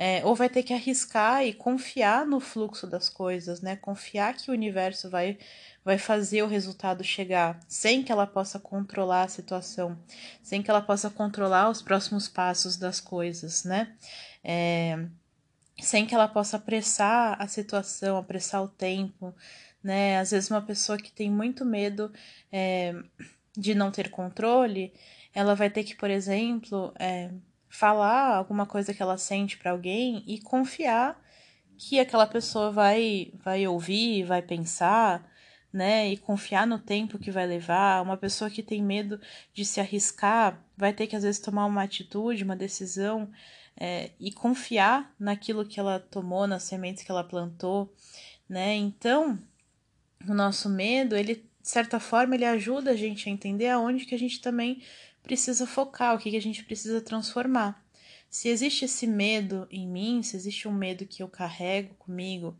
É, 0.00 0.24
ou 0.24 0.32
vai 0.36 0.48
ter 0.48 0.62
que 0.62 0.72
arriscar 0.72 1.44
e 1.44 1.52
confiar 1.52 2.24
no 2.24 2.38
fluxo 2.38 2.86
das 2.86 3.08
coisas, 3.08 3.60
né? 3.60 3.74
Confiar 3.74 4.36
que 4.36 4.48
o 4.48 4.54
universo 4.54 5.10
vai, 5.10 5.36
vai 5.84 5.98
fazer 5.98 6.40
o 6.44 6.46
resultado 6.46 7.02
chegar, 7.02 7.58
sem 7.66 8.04
que 8.04 8.12
ela 8.12 8.24
possa 8.24 8.60
controlar 8.60 9.24
a 9.24 9.28
situação, 9.28 9.98
sem 10.40 10.62
que 10.62 10.70
ela 10.70 10.80
possa 10.80 11.10
controlar 11.10 11.68
os 11.68 11.82
próximos 11.82 12.28
passos 12.28 12.76
das 12.76 13.00
coisas, 13.00 13.64
né? 13.64 13.92
É, 14.44 15.04
sem 15.80 16.06
que 16.06 16.14
ela 16.14 16.28
possa 16.28 16.58
apressar 16.58 17.36
a 17.42 17.48
situação, 17.48 18.16
apressar 18.16 18.62
o 18.62 18.68
tempo, 18.68 19.34
né? 19.82 20.20
Às 20.20 20.30
vezes 20.30 20.48
uma 20.48 20.62
pessoa 20.62 20.96
que 20.96 21.10
tem 21.10 21.28
muito 21.28 21.64
medo 21.64 22.12
é, 22.52 22.94
de 23.56 23.74
não 23.74 23.90
ter 23.90 24.10
controle, 24.10 24.92
ela 25.34 25.56
vai 25.56 25.68
ter 25.68 25.82
que, 25.82 25.96
por 25.96 26.08
exemplo, 26.08 26.92
é, 27.00 27.32
falar 27.68 28.36
alguma 28.36 28.66
coisa 28.66 28.94
que 28.94 29.02
ela 29.02 29.18
sente 29.18 29.58
para 29.58 29.72
alguém 29.72 30.24
e 30.26 30.40
confiar 30.40 31.20
que 31.76 32.00
aquela 32.00 32.26
pessoa 32.26 32.70
vai 32.70 33.32
vai 33.44 33.66
ouvir, 33.66 34.24
vai 34.24 34.42
pensar, 34.42 35.30
né? 35.72 36.08
E 36.10 36.16
confiar 36.16 36.66
no 36.66 36.78
tempo 36.78 37.18
que 37.18 37.30
vai 37.30 37.46
levar. 37.46 38.02
Uma 38.02 38.16
pessoa 38.16 38.50
que 38.50 38.62
tem 38.62 38.82
medo 38.82 39.20
de 39.54 39.64
se 39.64 39.80
arriscar 39.80 40.62
vai 40.76 40.92
ter 40.92 41.06
que 41.06 41.16
às 41.16 41.22
vezes 41.22 41.40
tomar 41.40 41.66
uma 41.66 41.82
atitude, 41.82 42.44
uma 42.44 42.56
decisão 42.56 43.30
é, 43.76 44.10
e 44.18 44.32
confiar 44.32 45.14
naquilo 45.18 45.64
que 45.64 45.78
ela 45.78 46.00
tomou, 46.00 46.46
nas 46.46 46.64
sementes 46.64 47.02
que 47.04 47.10
ela 47.10 47.22
plantou, 47.22 47.94
né? 48.48 48.74
Então, 48.74 49.38
o 50.28 50.34
nosso 50.34 50.68
medo, 50.68 51.16
ele 51.16 51.48
de 51.68 51.72
certa 51.72 52.00
forma, 52.00 52.34
ele 52.34 52.46
ajuda 52.46 52.92
a 52.92 52.96
gente 52.96 53.28
a 53.28 53.32
entender 53.32 53.68
aonde 53.68 54.06
que 54.06 54.14
a 54.14 54.18
gente 54.18 54.40
também 54.40 54.82
precisa 55.28 55.66
focar, 55.66 56.14
o 56.14 56.18
que, 56.18 56.30
que 56.30 56.36
a 56.36 56.42
gente 56.42 56.64
precisa 56.64 57.02
transformar. 57.02 57.84
Se 58.30 58.48
existe 58.48 58.86
esse 58.86 59.06
medo 59.06 59.68
em 59.70 59.86
mim, 59.86 60.22
se 60.22 60.36
existe 60.36 60.66
um 60.66 60.72
medo 60.72 61.06
que 61.06 61.22
eu 61.22 61.28
carrego 61.28 61.94
comigo, 61.96 62.56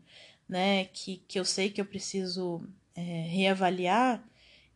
né, 0.47 0.85
que, 0.85 1.17
que 1.27 1.39
eu 1.39 1.43
sei 1.45 1.71
que 1.71 1.81
eu 1.81 1.85
preciso 1.85 2.61
é, 2.95 3.01
reavaliar, 3.01 4.23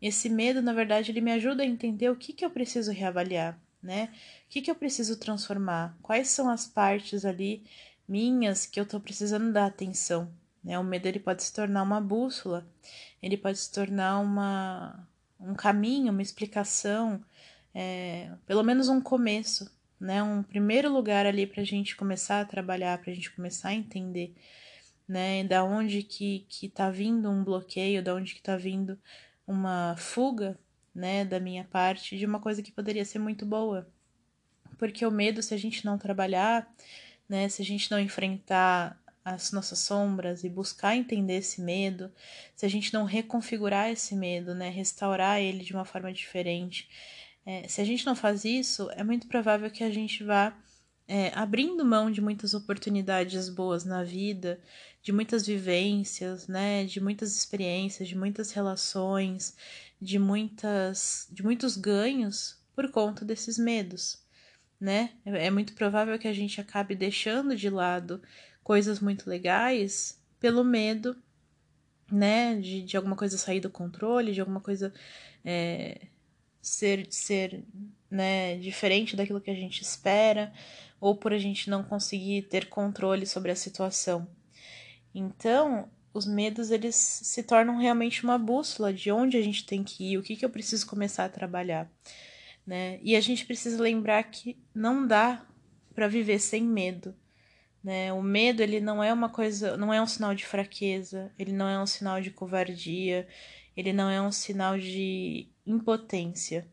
esse 0.01 0.27
medo, 0.27 0.61
na 0.61 0.73
verdade, 0.73 1.11
ele 1.11 1.21
me 1.21 1.31
ajuda 1.31 1.63
a 1.63 1.65
entender 1.65 2.09
o 2.09 2.15
que, 2.15 2.33
que 2.33 2.43
eu 2.43 2.49
preciso 2.49 2.91
reavaliar, 2.91 3.57
né? 3.81 4.09
O 4.45 4.49
que, 4.49 4.61
que 4.61 4.69
eu 4.69 4.75
preciso 4.75 5.17
transformar? 5.17 5.97
Quais 6.01 6.27
são 6.27 6.49
as 6.49 6.67
partes 6.67 7.23
ali 7.23 7.63
minhas 8.05 8.65
que 8.65 8.79
eu 8.79 8.85
tô 8.85 8.99
precisando 8.99 9.53
dar 9.53 9.65
atenção, 9.65 10.29
né? 10.61 10.77
O 10.77 10.83
medo 10.83 11.05
ele 11.07 11.19
pode 11.19 11.41
se 11.41 11.53
tornar 11.53 11.83
uma 11.83 12.01
bússola, 12.01 12.67
ele 13.21 13.37
pode 13.37 13.57
se 13.57 13.71
tornar 13.71 14.19
uma, 14.19 15.07
um 15.39 15.55
caminho, 15.55 16.11
uma 16.11 16.21
explicação, 16.21 17.23
é, 17.73 18.31
pelo 18.45 18.63
menos 18.63 18.89
um 18.89 19.01
começo, 19.01 19.71
né? 19.99 20.21
Um 20.21 20.43
primeiro 20.43 20.91
lugar 20.91 21.25
ali 21.25 21.47
para 21.47 21.61
a 21.61 21.65
gente 21.65 21.95
começar 21.95 22.41
a 22.41 22.45
trabalhar, 22.45 22.97
para 22.99 23.11
a 23.11 23.15
gente 23.15 23.31
começar 23.31 23.69
a 23.69 23.73
entender, 23.73 24.35
né? 25.07 25.43
Da 25.43 25.63
onde 25.63 26.03
que, 26.03 26.45
que 26.49 26.69
tá 26.69 26.89
vindo 26.89 27.29
um 27.29 27.43
bloqueio, 27.43 28.03
da 28.03 28.13
onde 28.13 28.35
que 28.35 28.41
tá 28.41 28.55
vindo 28.55 28.99
uma 29.47 29.95
fuga, 29.97 30.57
né? 30.93 31.25
Da 31.25 31.39
minha 31.39 31.63
parte, 31.63 32.17
de 32.17 32.25
uma 32.25 32.39
coisa 32.39 32.61
que 32.61 32.71
poderia 32.71 33.05
ser 33.05 33.19
muito 33.19 33.45
boa. 33.45 33.87
Porque 34.77 35.05
o 35.05 35.11
medo, 35.11 35.41
se 35.41 35.53
a 35.53 35.57
gente 35.57 35.85
não 35.85 35.97
trabalhar, 35.97 36.71
né? 37.27 37.49
Se 37.49 37.61
a 37.61 37.65
gente 37.65 37.89
não 37.89 37.99
enfrentar 37.99 38.99
as 39.25 39.51
nossas 39.51 39.79
sombras 39.79 40.43
e 40.43 40.49
buscar 40.49 40.95
entender 40.95 41.35
esse 41.35 41.61
medo, 41.61 42.11
se 42.55 42.65
a 42.65 42.69
gente 42.69 42.93
não 42.93 43.05
reconfigurar 43.05 43.89
esse 43.89 44.15
medo, 44.15 44.53
né, 44.53 44.69
restaurar 44.69 45.39
ele 45.39 45.63
de 45.63 45.73
uma 45.73 45.85
forma 45.85 46.11
diferente, 46.11 46.89
é, 47.45 47.67
se 47.67 47.81
a 47.81 47.83
gente 47.83 48.05
não 48.05 48.15
faz 48.15 48.45
isso, 48.45 48.89
é 48.91 49.03
muito 49.03 49.27
provável 49.27 49.69
que 49.69 49.83
a 49.83 49.91
gente 49.91 50.23
vá 50.23 50.55
é, 51.07 51.31
abrindo 51.35 51.83
mão 51.83 52.09
de 52.09 52.21
muitas 52.21 52.53
oportunidades 52.53 53.49
boas 53.49 53.83
na 53.83 54.03
vida, 54.03 54.59
de 55.01 55.11
muitas 55.11 55.45
vivências, 55.45 56.47
né, 56.47 56.85
de 56.85 57.01
muitas 57.01 57.35
experiências, 57.35 58.07
de 58.07 58.17
muitas 58.17 58.51
relações, 58.51 59.55
de 60.01 60.17
muitas, 60.17 61.27
de 61.31 61.43
muitos 61.43 61.75
ganhos 61.75 62.57
por 62.75 62.89
conta 62.89 63.25
desses 63.25 63.57
medos, 63.57 64.23
né? 64.79 65.11
É, 65.25 65.47
é 65.47 65.51
muito 65.51 65.73
provável 65.73 66.17
que 66.17 66.27
a 66.27 66.33
gente 66.33 66.59
acabe 66.61 66.95
deixando 66.95 67.55
de 67.55 67.69
lado 67.69 68.21
coisas 68.63 68.99
muito 68.99 69.29
legais 69.29 70.19
pelo 70.39 70.63
medo, 70.63 71.15
né, 72.11 72.55
de, 72.55 72.81
de 72.83 72.95
alguma 72.95 73.15
coisa 73.15 73.37
sair 73.37 73.59
do 73.59 73.69
controle, 73.69 74.33
de 74.33 74.39
alguma 74.39 74.61
coisa 74.61 74.93
é, 75.43 76.07
ser, 76.63 77.05
ser 77.11 77.61
né, 78.09 78.55
diferente 78.57 79.17
daquilo 79.17 79.41
que 79.41 79.51
a 79.51 79.55
gente 79.55 79.81
espera, 79.81 80.53
ou 80.99 81.13
por 81.13 81.33
a 81.33 81.37
gente 81.37 81.69
não 81.69 81.83
conseguir 81.83 82.43
ter 82.43 82.69
controle 82.69 83.25
sobre 83.25 83.51
a 83.51 83.55
situação. 83.55 84.25
Então, 85.13 85.91
os 86.13 86.25
medos 86.25 86.71
eles 86.71 86.95
se 86.95 87.43
tornam 87.43 87.77
realmente 87.77 88.23
uma 88.23 88.37
bússola 88.37 88.93
de 88.93 89.11
onde 89.11 89.35
a 89.35 89.41
gente 89.41 89.65
tem 89.65 89.83
que 89.83 90.13
ir, 90.13 90.17
o 90.17 90.23
que, 90.23 90.37
que 90.37 90.45
eu 90.45 90.49
preciso 90.49 90.87
começar 90.87 91.25
a 91.25 91.29
trabalhar, 91.29 91.91
né? 92.65 92.97
E 93.03 93.15
a 93.15 93.19
gente 93.19 93.45
precisa 93.45 93.81
lembrar 93.81 94.23
que 94.23 94.57
não 94.73 95.05
dá 95.05 95.45
para 95.93 96.07
viver 96.07 96.39
sem 96.39 96.63
medo, 96.63 97.13
né? 97.83 98.13
O 98.13 98.21
medo 98.21 98.63
ele 98.63 98.79
não 98.79 99.03
é 99.03 99.11
uma 99.11 99.27
coisa, 99.27 99.75
não 99.75 99.93
é 99.93 100.01
um 100.01 100.07
sinal 100.07 100.33
de 100.33 100.45
fraqueza, 100.45 101.29
ele 101.37 101.51
não 101.51 101.67
é 101.67 101.77
um 101.77 101.85
sinal 101.85 102.21
de 102.21 102.31
covardia, 102.31 103.27
ele 103.75 103.91
não 103.91 104.09
é 104.09 104.21
um 104.21 104.31
sinal 104.31 104.79
de 104.79 105.49
impotência. 105.65 106.67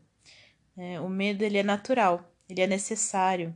É, 0.77 0.99
o 0.99 1.09
medo 1.09 1.43
ele 1.43 1.57
é 1.57 1.63
natural, 1.63 2.33
ele 2.49 2.61
é 2.61 2.67
necessário, 2.67 3.55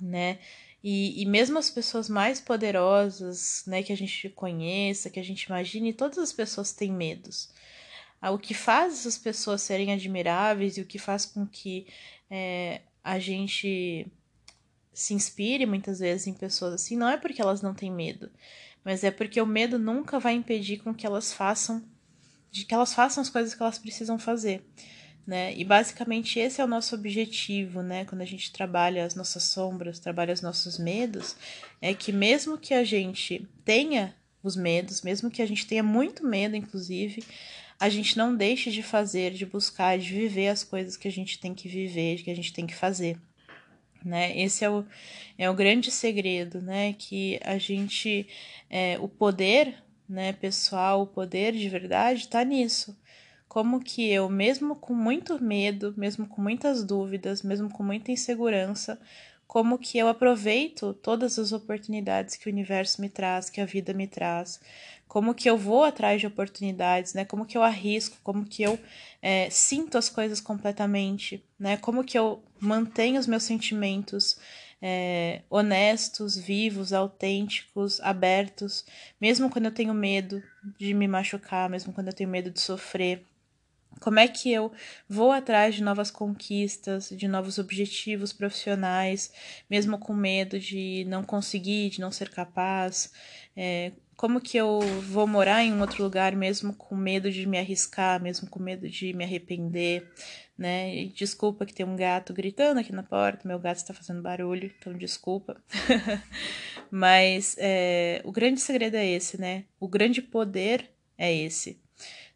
né? 0.00 0.38
E, 0.82 1.22
e 1.22 1.26
mesmo 1.26 1.58
as 1.58 1.70
pessoas 1.70 2.08
mais 2.08 2.40
poderosas, 2.40 3.62
né, 3.66 3.82
que 3.82 3.92
a 3.92 3.96
gente 3.96 4.28
conheça, 4.30 5.10
que 5.10 5.20
a 5.20 5.22
gente 5.22 5.44
imagine, 5.44 5.92
todas 5.92 6.18
as 6.18 6.32
pessoas 6.32 6.72
têm 6.72 6.92
medos. 6.92 7.50
Ah, 8.20 8.32
o 8.32 8.38
que 8.38 8.54
faz 8.54 8.94
essas 8.94 9.16
pessoas 9.16 9.62
serem 9.62 9.92
admiráveis 9.92 10.76
e 10.76 10.80
o 10.80 10.86
que 10.86 10.98
faz 10.98 11.24
com 11.24 11.46
que 11.46 11.86
é, 12.30 12.80
a 13.02 13.18
gente 13.18 14.06
se 14.92 15.14
inspire 15.14 15.66
muitas 15.66 16.00
vezes 16.00 16.26
em 16.26 16.34
pessoas 16.34 16.74
assim, 16.74 16.96
não 16.96 17.08
é 17.08 17.16
porque 17.16 17.40
elas 17.40 17.62
não 17.62 17.74
têm 17.74 17.90
medo, 17.90 18.30
mas 18.84 19.04
é 19.04 19.10
porque 19.10 19.40
o 19.40 19.46
medo 19.46 19.78
nunca 19.78 20.18
vai 20.18 20.34
impedir 20.34 20.78
com 20.78 20.94
que 20.94 21.06
elas 21.06 21.32
façam 21.32 21.82
de 22.52 22.66
que 22.66 22.74
elas 22.74 22.92
façam 22.92 23.22
as 23.22 23.30
coisas 23.30 23.54
que 23.54 23.62
elas 23.62 23.78
precisam 23.78 24.18
fazer, 24.18 24.62
né? 25.26 25.54
E 25.56 25.64
basicamente 25.64 26.38
esse 26.38 26.60
é 26.60 26.64
o 26.64 26.68
nosso 26.68 26.94
objetivo, 26.94 27.82
né? 27.82 28.04
Quando 28.04 28.20
a 28.20 28.26
gente 28.26 28.52
trabalha 28.52 29.06
as 29.06 29.14
nossas 29.14 29.44
sombras, 29.44 29.98
trabalha 29.98 30.34
os 30.34 30.42
nossos 30.42 30.78
medos, 30.78 31.34
é 31.80 31.94
que 31.94 32.12
mesmo 32.12 32.58
que 32.58 32.74
a 32.74 32.84
gente 32.84 33.48
tenha 33.64 34.14
os 34.42 34.54
medos, 34.54 35.00
mesmo 35.00 35.30
que 35.30 35.40
a 35.40 35.46
gente 35.46 35.66
tenha 35.66 35.82
muito 35.82 36.26
medo, 36.26 36.54
inclusive, 36.54 37.24
a 37.80 37.88
gente 37.88 38.18
não 38.18 38.36
deixe 38.36 38.70
de 38.70 38.82
fazer, 38.82 39.32
de 39.32 39.46
buscar, 39.46 39.98
de 39.98 40.12
viver 40.12 40.48
as 40.48 40.62
coisas 40.62 40.96
que 40.96 41.08
a 41.08 41.12
gente 41.12 41.38
tem 41.40 41.54
que 41.54 41.68
viver, 41.68 42.22
que 42.22 42.30
a 42.30 42.36
gente 42.36 42.52
tem 42.52 42.66
que 42.66 42.74
fazer. 42.74 43.16
Né? 44.04 44.38
Esse 44.38 44.64
é 44.64 44.70
o, 44.70 44.84
é 45.38 45.48
o 45.48 45.54
grande 45.54 45.90
segredo, 45.90 46.60
né? 46.60 46.92
Que 46.98 47.40
a 47.42 47.56
gente, 47.56 48.26
é, 48.68 48.98
o 49.00 49.08
poder 49.08 49.82
né, 50.12 50.32
pessoal, 50.34 51.02
o 51.02 51.06
poder 51.06 51.52
de 51.52 51.68
verdade 51.68 52.20
está 52.20 52.44
nisso. 52.44 52.96
Como 53.48 53.80
que 53.80 54.10
eu, 54.10 54.28
mesmo 54.28 54.76
com 54.76 54.94
muito 54.94 55.42
medo, 55.42 55.94
mesmo 55.96 56.26
com 56.26 56.40
muitas 56.40 56.84
dúvidas, 56.84 57.42
mesmo 57.42 57.70
com 57.70 57.82
muita 57.82 58.12
insegurança, 58.12 59.00
como 59.46 59.78
que 59.78 59.98
eu 59.98 60.08
aproveito 60.08 60.94
todas 60.94 61.38
as 61.38 61.52
oportunidades 61.52 62.36
que 62.36 62.48
o 62.48 62.52
universo 62.52 63.00
me 63.00 63.08
traz, 63.08 63.50
que 63.50 63.60
a 63.60 63.66
vida 63.66 63.92
me 63.92 64.06
traz, 64.06 64.60
como 65.08 65.34
que 65.34 65.48
eu 65.48 65.58
vou 65.58 65.84
atrás 65.84 66.20
de 66.20 66.26
oportunidades, 66.26 67.12
né? 67.12 67.24
Como 67.26 67.44
que 67.44 67.58
eu 67.58 67.62
arrisco, 67.62 68.16
como 68.22 68.46
que 68.46 68.62
eu 68.62 68.78
é, 69.20 69.50
sinto 69.50 69.98
as 69.98 70.08
coisas 70.08 70.40
completamente, 70.40 71.44
né? 71.58 71.76
Como 71.76 72.02
que 72.02 72.18
eu 72.18 72.42
mantenho 72.58 73.20
os 73.20 73.26
meus 73.26 73.42
sentimentos 73.42 74.38
é, 74.82 75.42
honestos, 75.48 76.36
vivos, 76.36 76.92
autênticos, 76.92 78.00
abertos, 78.00 78.84
mesmo 79.20 79.48
quando 79.48 79.66
eu 79.66 79.70
tenho 79.70 79.94
medo 79.94 80.42
de 80.76 80.92
me 80.92 81.06
machucar, 81.06 81.70
mesmo 81.70 81.92
quando 81.92 82.08
eu 82.08 82.12
tenho 82.12 82.28
medo 82.28 82.50
de 82.50 82.60
sofrer. 82.60 83.24
Como 84.00 84.18
é 84.18 84.26
que 84.26 84.50
eu 84.50 84.72
vou 85.08 85.30
atrás 85.30 85.76
de 85.76 85.82
novas 85.82 86.10
conquistas, 86.10 87.10
de 87.10 87.28
novos 87.28 87.58
objetivos 87.58 88.32
profissionais, 88.32 89.32
mesmo 89.70 89.96
com 89.96 90.12
medo 90.12 90.58
de 90.58 91.04
não 91.06 91.22
conseguir, 91.22 91.90
de 91.90 92.00
não 92.00 92.10
ser 92.10 92.28
capaz? 92.30 93.12
É, 93.56 93.92
como 94.16 94.40
que 94.40 94.56
eu 94.56 94.80
vou 95.08 95.26
morar 95.26 95.62
em 95.62 95.72
um 95.72 95.80
outro 95.80 96.02
lugar 96.02 96.34
mesmo 96.34 96.74
com 96.74 96.96
medo 96.96 97.30
de 97.30 97.46
me 97.46 97.58
arriscar, 97.58 98.20
mesmo 98.20 98.48
com 98.48 98.60
medo 98.60 98.88
de 98.88 99.12
me 99.12 99.24
arrepender? 99.24 100.10
Né? 100.62 100.94
E 100.94 101.08
desculpa 101.08 101.66
que 101.66 101.74
tem 101.74 101.84
um 101.84 101.96
gato 101.96 102.32
gritando 102.32 102.78
aqui 102.78 102.92
na 102.92 103.02
porta, 103.02 103.48
meu 103.48 103.58
gato 103.58 103.78
está 103.78 103.92
fazendo 103.92 104.22
barulho, 104.22 104.72
então 104.78 104.92
desculpa. 104.92 105.60
Mas 106.88 107.56
é, 107.58 108.22
o 108.24 108.30
grande 108.30 108.60
segredo 108.60 108.94
é 108.94 109.04
esse, 109.04 109.40
né? 109.40 109.64
O 109.80 109.88
grande 109.88 110.22
poder 110.22 110.88
é 111.18 111.34
esse, 111.34 111.80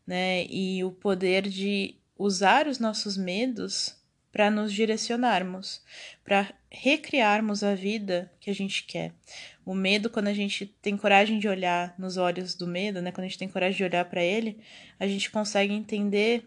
né? 0.04 0.44
E 0.46 0.82
o 0.82 0.90
poder 0.90 1.42
de 1.48 1.94
usar 2.18 2.66
os 2.66 2.80
nossos 2.80 3.16
medos 3.16 3.94
para 4.32 4.50
nos 4.50 4.72
direcionarmos, 4.72 5.80
para 6.24 6.52
recriarmos 6.68 7.62
a 7.62 7.76
vida 7.76 8.30
que 8.40 8.50
a 8.50 8.54
gente 8.54 8.84
quer. 8.84 9.14
O 9.64 9.72
medo, 9.72 10.10
quando 10.10 10.26
a 10.26 10.34
gente 10.34 10.66
tem 10.66 10.96
coragem 10.96 11.38
de 11.38 11.48
olhar 11.48 11.94
nos 11.96 12.16
olhos 12.16 12.56
do 12.56 12.66
medo, 12.66 13.00
né, 13.00 13.12
quando 13.12 13.24
a 13.24 13.28
gente 13.28 13.38
tem 13.38 13.48
coragem 13.48 13.76
de 13.76 13.84
olhar 13.84 14.04
para 14.04 14.22
ele, 14.22 14.58
a 14.98 15.06
gente 15.06 15.30
consegue 15.30 15.72
entender 15.72 16.44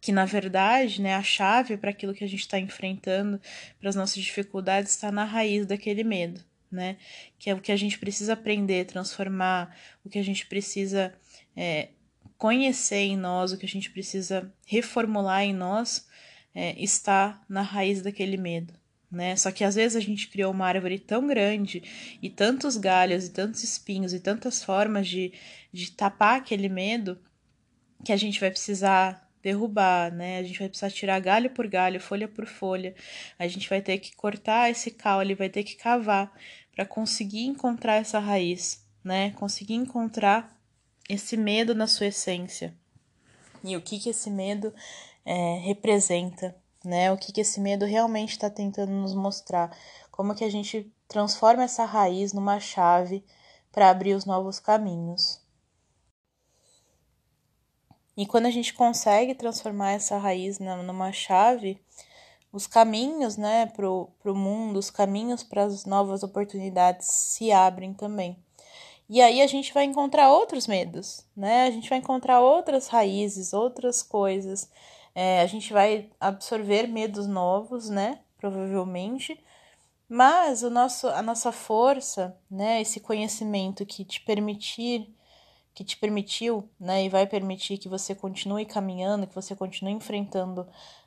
que 0.00 0.12
na 0.12 0.24
verdade, 0.24 1.02
né, 1.02 1.14
a 1.14 1.22
chave 1.22 1.76
para 1.76 1.90
aquilo 1.90 2.14
que 2.14 2.24
a 2.24 2.28
gente 2.28 2.40
está 2.40 2.58
enfrentando, 2.58 3.40
para 3.78 3.88
as 3.88 3.96
nossas 3.96 4.22
dificuldades, 4.22 4.92
está 4.92 5.12
na 5.12 5.24
raiz 5.24 5.66
daquele 5.66 6.02
medo, 6.02 6.42
né? 6.70 6.96
Que 7.38 7.50
é 7.50 7.54
o 7.54 7.60
que 7.60 7.70
a 7.70 7.76
gente 7.76 7.98
precisa 7.98 8.32
aprender, 8.32 8.86
transformar, 8.86 9.76
o 10.04 10.08
que 10.08 10.18
a 10.18 10.24
gente 10.24 10.46
precisa 10.46 11.12
é, 11.54 11.88
conhecer 12.38 13.00
em 13.00 13.16
nós, 13.16 13.52
o 13.52 13.58
que 13.58 13.66
a 13.66 13.68
gente 13.68 13.90
precisa 13.90 14.50
reformular 14.66 15.42
em 15.42 15.52
nós, 15.52 16.08
é, 16.54 16.80
está 16.82 17.42
na 17.48 17.60
raiz 17.60 18.00
daquele 18.00 18.38
medo. 18.38 18.72
Né? 19.10 19.34
Só 19.36 19.50
que 19.50 19.64
às 19.64 19.74
vezes 19.74 19.96
a 19.96 20.00
gente 20.00 20.28
criou 20.28 20.52
uma 20.52 20.66
árvore 20.66 20.98
tão 20.98 21.26
grande 21.26 21.82
e 22.22 22.30
tantos 22.30 22.76
galhos 22.76 23.26
e 23.26 23.30
tantos 23.30 23.64
espinhos 23.64 24.14
e 24.14 24.20
tantas 24.20 24.62
formas 24.62 25.08
de, 25.08 25.32
de 25.72 25.90
tapar 25.90 26.38
aquele 26.38 26.68
medo 26.68 27.20
que 28.04 28.12
a 28.12 28.16
gente 28.16 28.38
vai 28.38 28.50
precisar 28.50 29.29
derrubar, 29.42 30.12
né? 30.12 30.38
A 30.38 30.42
gente 30.42 30.58
vai 30.58 30.68
precisar 30.68 30.90
tirar 30.90 31.20
galho 31.20 31.50
por 31.50 31.66
galho, 31.66 32.00
folha 32.00 32.28
por 32.28 32.46
folha. 32.46 32.94
A 33.38 33.46
gente 33.46 33.68
vai 33.68 33.80
ter 33.80 33.98
que 33.98 34.14
cortar 34.14 34.70
esse 34.70 34.90
caule, 34.90 35.34
vai 35.34 35.48
ter 35.48 35.64
que 35.64 35.76
cavar 35.76 36.32
para 36.74 36.84
conseguir 36.84 37.44
encontrar 37.44 37.96
essa 37.96 38.18
raiz, 38.18 38.84
né? 39.02 39.30
Conseguir 39.32 39.74
encontrar 39.74 40.56
esse 41.08 41.36
medo 41.36 41.74
na 41.74 41.86
sua 41.86 42.06
essência. 42.06 42.74
E 43.64 43.76
o 43.76 43.82
que 43.82 43.98
que 43.98 44.10
esse 44.10 44.30
medo 44.30 44.72
é, 45.24 45.58
representa, 45.64 46.56
né? 46.84 47.12
O 47.12 47.16
que 47.16 47.32
que 47.32 47.40
esse 47.40 47.60
medo 47.60 47.84
realmente 47.84 48.30
está 48.30 48.48
tentando 48.48 48.92
nos 48.92 49.14
mostrar? 49.14 49.76
Como 50.10 50.34
que 50.34 50.44
a 50.44 50.50
gente 50.50 50.90
transforma 51.08 51.64
essa 51.64 51.84
raiz 51.84 52.32
numa 52.32 52.60
chave 52.60 53.24
para 53.72 53.90
abrir 53.90 54.14
os 54.14 54.24
novos 54.24 54.58
caminhos. 54.58 55.40
E 58.16 58.26
quando 58.26 58.46
a 58.46 58.50
gente 58.50 58.74
consegue 58.74 59.34
transformar 59.34 59.92
essa 59.92 60.18
raiz 60.18 60.58
numa 60.58 61.12
chave, 61.12 61.80
os 62.52 62.66
caminhos 62.66 63.36
né, 63.36 63.66
para 63.66 63.88
o 63.88 64.34
mundo, 64.34 64.78
os 64.78 64.90
caminhos 64.90 65.42
para 65.42 65.64
as 65.64 65.84
novas 65.84 66.22
oportunidades 66.22 67.06
se 67.06 67.52
abrem 67.52 67.94
também. 67.94 68.36
E 69.08 69.20
aí 69.20 69.42
a 69.42 69.46
gente 69.48 69.74
vai 69.74 69.84
encontrar 69.84 70.30
outros 70.30 70.68
medos, 70.68 71.26
né? 71.36 71.64
A 71.64 71.70
gente 71.72 71.88
vai 71.90 71.98
encontrar 71.98 72.40
outras 72.40 72.86
raízes, 72.86 73.52
outras 73.52 74.04
coisas. 74.04 74.70
É, 75.12 75.40
a 75.40 75.46
gente 75.46 75.72
vai 75.72 76.08
absorver 76.20 76.86
medos 76.86 77.26
novos, 77.26 77.90
né? 77.90 78.20
Provavelmente. 78.38 79.42
Mas 80.08 80.62
o 80.62 80.70
nosso, 80.70 81.08
a 81.08 81.22
nossa 81.22 81.50
força, 81.50 82.36
né? 82.48 82.80
Esse 82.80 83.00
conhecimento 83.00 83.84
que 83.84 84.04
te 84.04 84.20
permitir 84.20 85.12
que 85.74 85.84
te 85.84 85.96
permitiu, 85.96 86.68
né, 86.78 87.04
e 87.04 87.08
vai 87.08 87.26
permitir 87.26 87.78
que 87.78 87.88
você 87.88 88.14
continue 88.14 88.66
caminhando, 88.66 89.26
que 89.26 89.34
você 89.34 89.54
continue 89.54 89.92
enfrentando 89.92 90.66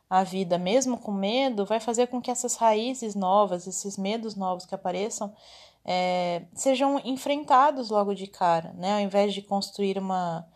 a 0.10 0.24
vida 0.24 0.58
mesmo 0.58 0.98
com 0.98 1.12
medo, 1.12 1.66
vai 1.66 1.80
fazer 1.80 2.08
com 2.08 2.22
que 2.22 2.30
essas 2.30 2.56
raízes 2.56 3.16
novas, 3.16 3.66
esses 3.68 3.98
medos 3.98 4.36
novos 4.36 4.66
que 4.66 4.76
apareçam, 4.76 5.34
é, 5.84 6.44
sejam 6.54 7.02
enfrentados 7.04 7.90
logo 7.90 8.14
de 8.14 8.28
cara, 8.28 8.74
né? 8.74 8.94
Ao 8.94 9.00
invés 9.00 9.34
de 9.34 9.42
construir 9.42 9.98
uma, 9.98 10.48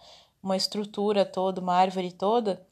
uma 0.41 0.56
estrutura 0.56 1.26
toda, 1.26 1.60
uma 1.60 1.74
árvore 1.74 2.12
toda, 2.12 2.65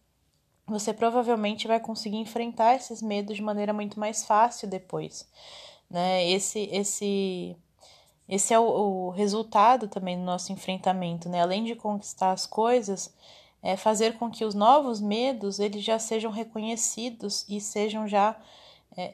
você 0.68 0.94
provavelmente 0.94 1.68
vai 1.68 1.80
conseguir 1.80 2.18
enfrentar 2.18 2.76
esses 2.76 3.02
medos 3.02 3.36
de 3.36 3.42
maneira 3.42 3.74
muito 3.74 4.00
mais 4.00 4.26
fácil 4.26 4.68
depois, 4.68 5.28
né? 5.90 6.28
Esse, 6.30 6.70
esse 6.72 7.56
esse 8.28 8.54
é 8.54 8.60
o, 8.60 8.64
o 8.64 9.10
resultado 9.12 9.88
também 9.88 10.18
do 10.18 10.24
nosso 10.24 10.52
enfrentamento, 10.52 11.30
né? 11.30 11.42
Além 11.42 11.64
de 11.64 11.76
conquistar 11.76 12.32
as 12.32 12.48
coisas, 12.48 13.14
é 13.62 13.78
fazer 13.78 14.18
com 14.18 14.30
que 14.30 14.46
os 14.46 14.56
novos 14.56 15.00
medos 15.00 15.60
eles 15.60 15.84
já 15.84 16.00
sejam 16.00 16.32
reconhecidos 16.32 17.46
e 17.48 17.62
sejam 17.62 18.08
já 18.08 18.36
é, 18.98 19.14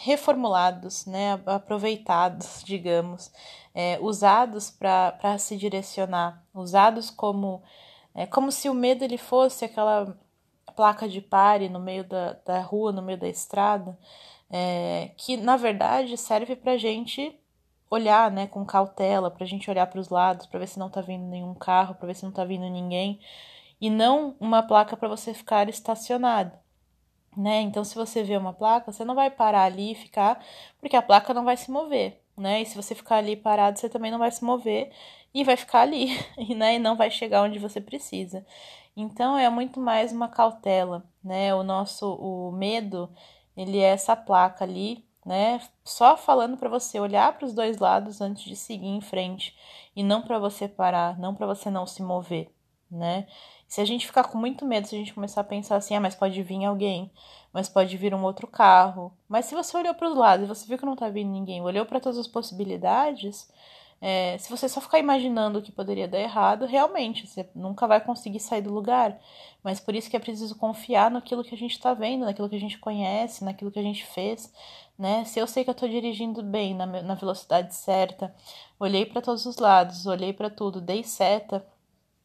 reformulados, 0.00 1.06
né? 1.06 1.40
Aproveitados, 1.46 2.62
digamos, 2.64 3.32
é, 3.74 3.98
usados 4.00 4.70
para 4.70 5.38
se 5.38 5.56
direcionar, 5.56 6.44
usados 6.54 7.10
como 7.10 7.62
é, 8.14 8.26
como 8.26 8.52
se 8.52 8.68
o 8.68 8.74
medo 8.74 9.04
ele 9.04 9.16
fosse 9.18 9.64
aquela 9.64 10.14
placa 10.76 11.08
de 11.08 11.20
pare 11.20 11.68
no 11.68 11.80
meio 11.80 12.04
da, 12.04 12.34
da 12.44 12.60
rua, 12.60 12.92
no 12.92 13.02
meio 13.02 13.18
da 13.18 13.28
estrada, 13.28 13.98
é, 14.50 15.10
que 15.16 15.36
na 15.36 15.56
verdade 15.56 16.16
serve 16.16 16.56
para 16.56 16.76
gente 16.76 17.34
olhar, 17.92 18.30
né, 18.30 18.46
com 18.46 18.64
cautela, 18.64 19.30
para 19.30 19.44
a 19.44 19.46
gente 19.46 19.70
olhar 19.70 19.86
para 19.86 20.00
os 20.00 20.08
lados, 20.08 20.46
para 20.46 20.58
ver 20.60 20.66
se 20.66 20.78
não 20.78 20.86
está 20.86 21.02
vindo 21.02 21.26
nenhum 21.26 21.54
carro, 21.54 21.94
para 21.94 22.06
ver 22.06 22.14
se 22.14 22.22
não 22.22 22.30
está 22.30 22.42
vindo 22.42 22.66
ninguém, 22.70 23.20
e 23.78 23.90
não 23.90 24.34
uma 24.40 24.62
placa 24.62 24.96
para 24.96 25.08
você 25.08 25.34
ficar 25.34 25.68
estacionado, 25.68 26.52
né? 27.36 27.60
Então, 27.60 27.84
se 27.84 27.94
você 27.94 28.22
vê 28.22 28.36
uma 28.36 28.54
placa, 28.54 28.90
você 28.90 29.04
não 29.04 29.14
vai 29.14 29.30
parar 29.30 29.64
ali 29.64 29.92
e 29.92 29.94
ficar, 29.94 30.42
porque 30.80 30.96
a 30.96 31.02
placa 31.02 31.34
não 31.34 31.44
vai 31.44 31.56
se 31.56 31.70
mover, 31.70 32.22
né? 32.36 32.62
E 32.62 32.66
se 32.66 32.76
você 32.76 32.94
ficar 32.94 33.16
ali 33.16 33.36
parado, 33.36 33.78
você 33.78 33.88
também 33.90 34.10
não 34.10 34.18
vai 34.18 34.30
se 34.30 34.42
mover 34.44 34.90
e 35.34 35.44
vai 35.44 35.56
ficar 35.56 35.82
ali, 35.82 36.08
né? 36.56 36.76
E 36.76 36.78
não 36.78 36.96
vai 36.96 37.10
chegar 37.10 37.42
onde 37.42 37.58
você 37.58 37.80
precisa. 37.80 38.46
Então, 38.96 39.36
é 39.36 39.50
muito 39.50 39.80
mais 39.80 40.12
uma 40.12 40.28
cautela, 40.28 41.04
né? 41.22 41.54
O 41.54 41.62
nosso 41.62 42.14
o 42.14 42.52
medo, 42.52 43.10
ele 43.56 43.78
é 43.78 43.90
essa 43.90 44.16
placa 44.16 44.64
ali 44.64 45.04
né? 45.24 45.60
Só 45.84 46.16
falando 46.16 46.56
para 46.56 46.68
você 46.68 46.98
olhar 46.98 47.36
para 47.36 47.46
os 47.46 47.52
dois 47.52 47.78
lados 47.78 48.20
antes 48.20 48.44
de 48.44 48.56
seguir 48.56 48.88
em 48.88 49.00
frente 49.00 49.56
e 49.94 50.02
não 50.02 50.22
para 50.22 50.38
você 50.38 50.68
parar, 50.68 51.18
não 51.18 51.34
para 51.34 51.46
você 51.46 51.70
não 51.70 51.86
se 51.86 52.02
mover, 52.02 52.50
né? 52.90 53.26
Se 53.68 53.80
a 53.80 53.84
gente 53.84 54.06
ficar 54.06 54.24
com 54.24 54.36
muito 54.36 54.66
medo, 54.66 54.86
se 54.86 54.94
a 54.94 54.98
gente 54.98 55.14
começar 55.14 55.40
a 55.40 55.44
pensar 55.44 55.76
assim, 55.76 55.94
ah, 55.96 56.00
mas 56.00 56.14
pode 56.14 56.42
vir 56.42 56.64
alguém, 56.64 57.10
mas 57.52 57.68
pode 57.68 57.96
vir 57.96 58.14
um 58.14 58.22
outro 58.22 58.46
carro. 58.46 59.12
Mas 59.28 59.46
se 59.46 59.54
você 59.54 59.76
olhou 59.76 59.94
para 59.94 60.08
os 60.10 60.16
lados 60.16 60.44
e 60.44 60.48
você 60.48 60.66
viu 60.66 60.76
que 60.76 60.84
não 60.84 60.96
tá 60.96 61.08
vindo 61.08 61.30
ninguém, 61.30 61.62
olhou 61.62 61.86
para 61.86 62.00
todas 62.00 62.18
as 62.18 62.26
possibilidades, 62.26 63.50
é, 64.04 64.36
se 64.36 64.50
você 64.50 64.68
só 64.68 64.80
ficar 64.80 64.98
imaginando 64.98 65.60
o 65.60 65.62
que 65.62 65.70
poderia 65.70 66.08
dar 66.08 66.18
errado, 66.18 66.66
realmente 66.66 67.24
você 67.24 67.48
nunca 67.54 67.86
vai 67.86 68.00
conseguir 68.00 68.40
sair 68.40 68.60
do 68.60 68.74
lugar. 68.74 69.16
Mas 69.62 69.78
por 69.78 69.94
isso 69.94 70.10
que 70.10 70.16
é 70.16 70.18
preciso 70.18 70.56
confiar 70.56 71.08
naquilo 71.08 71.44
que 71.44 71.54
a 71.54 71.58
gente 71.58 71.70
está 71.70 71.94
vendo, 71.94 72.24
naquilo 72.24 72.48
que 72.48 72.56
a 72.56 72.60
gente 72.60 72.78
conhece, 72.80 73.44
naquilo 73.44 73.70
que 73.70 73.78
a 73.78 73.82
gente 73.82 74.04
fez, 74.04 74.52
né? 74.98 75.24
Se 75.24 75.38
eu 75.38 75.46
sei 75.46 75.62
que 75.62 75.70
eu 75.70 75.72
estou 75.72 75.88
dirigindo 75.88 76.42
bem, 76.42 76.74
na, 76.74 76.84
na 76.84 77.14
velocidade 77.14 77.76
certa, 77.76 78.34
olhei 78.76 79.06
para 79.06 79.22
todos 79.22 79.46
os 79.46 79.56
lados, 79.58 80.04
olhei 80.04 80.32
para 80.32 80.50
tudo, 80.50 80.80
dei 80.80 81.04
seta, 81.04 81.64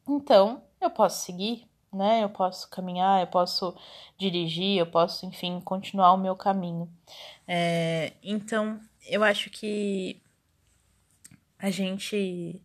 então 0.08 0.60
eu 0.80 0.90
posso 0.90 1.24
seguir, 1.24 1.64
né? 1.92 2.24
Eu 2.24 2.28
posso 2.28 2.68
caminhar, 2.68 3.20
eu 3.20 3.28
posso 3.28 3.72
dirigir, 4.18 4.78
eu 4.78 4.86
posso, 4.86 5.24
enfim, 5.26 5.60
continuar 5.60 6.12
o 6.12 6.18
meu 6.18 6.34
caminho. 6.34 6.90
É, 7.46 8.14
então, 8.20 8.80
eu 9.06 9.22
acho 9.22 9.48
que 9.48 10.20
a 11.58 11.70
gente 11.70 12.62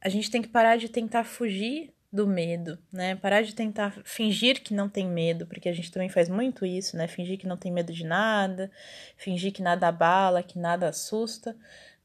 a 0.00 0.08
gente 0.08 0.30
tem 0.30 0.40
que 0.40 0.48
parar 0.48 0.76
de 0.76 0.88
tentar 0.88 1.24
fugir 1.24 1.92
do 2.10 2.26
medo, 2.26 2.78
né? 2.92 3.16
Parar 3.16 3.42
de 3.42 3.54
tentar 3.54 4.00
fingir 4.04 4.62
que 4.62 4.72
não 4.72 4.88
tem 4.88 5.06
medo, 5.06 5.46
porque 5.46 5.68
a 5.68 5.72
gente 5.72 5.90
também 5.92 6.08
faz 6.08 6.28
muito 6.28 6.64
isso, 6.64 6.96
né? 6.96 7.06
Fingir 7.06 7.38
que 7.38 7.46
não 7.46 7.56
tem 7.56 7.72
medo 7.72 7.92
de 7.92 8.04
nada, 8.04 8.70
fingir 9.16 9.52
que 9.52 9.62
nada 9.62 9.88
abala, 9.88 10.42
que 10.42 10.58
nada 10.58 10.88
assusta. 10.88 11.56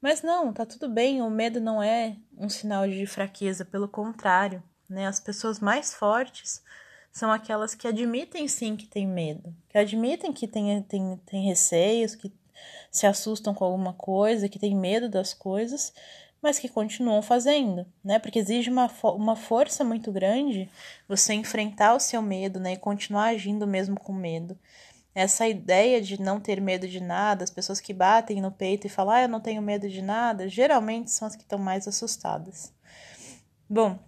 Mas 0.01 0.21
não, 0.21 0.51
tá 0.51 0.65
tudo 0.65 0.89
bem, 0.89 1.21
o 1.21 1.29
medo 1.29 1.61
não 1.61 1.81
é 1.81 2.17
um 2.37 2.49
sinal 2.49 2.87
de 2.87 3.05
fraqueza, 3.05 3.63
pelo 3.63 3.87
contrário, 3.87 4.61
né? 4.89 5.07
As 5.07 5.19
pessoas 5.19 5.59
mais 5.59 5.93
fortes 5.93 6.61
são 7.11 7.31
aquelas 7.31 7.73
que 7.73 7.87
admitem 7.87 8.47
sim 8.47 8.75
que 8.75 8.87
tem 8.87 9.07
medo, 9.07 9.55
que 9.69 9.77
admitem 9.77 10.33
que 10.33 10.47
tem, 10.47 10.81
tem, 10.83 11.17
tem 11.25 11.45
receios, 11.45 12.15
que 12.15 12.33
se 12.91 13.05
assustam 13.05 13.53
com 13.53 13.65
alguma 13.65 13.93
coisa, 13.93 14.49
que 14.49 14.59
tem 14.59 14.75
medo 14.75 15.09
das 15.09 15.33
coisas, 15.33 15.93
mas 16.41 16.59
que 16.59 16.67
continuam 16.67 17.21
fazendo, 17.21 17.85
né? 18.03 18.19
Porque 18.19 18.39
exige 18.39 18.69
uma, 18.69 18.91
uma 19.15 19.35
força 19.35 19.83
muito 19.83 20.11
grande 20.11 20.69
você 21.07 21.33
enfrentar 21.33 21.95
o 21.95 21.99
seu 21.99 22.21
medo, 22.21 22.59
né? 22.59 22.73
E 22.73 22.77
continuar 22.77 23.27
agindo 23.27 23.65
mesmo 23.65 23.97
com 23.99 24.11
medo. 24.11 24.57
Essa 25.15 25.47
ideia 25.47 26.01
de 26.01 26.19
não 26.19 26.39
ter 26.39 26.59
medo 26.59 26.87
de 26.87 26.99
nada, 26.99 27.43
as 27.43 27.51
pessoas 27.51 27.79
que 27.79 27.93
batem 27.93 28.41
no 28.41 28.51
peito 28.51 28.87
e 28.87 28.89
falam, 28.89 29.13
ah, 29.13 29.21
eu 29.21 29.29
não 29.29 29.39
tenho 29.39 29.61
medo 29.61 29.87
de 29.87 30.01
nada, 30.01 30.49
geralmente 30.49 31.11
são 31.11 31.27
as 31.27 31.35
que 31.35 31.43
estão 31.43 31.59
mais 31.59 31.87
assustadas. 31.87 32.73
Bom, 33.69 33.99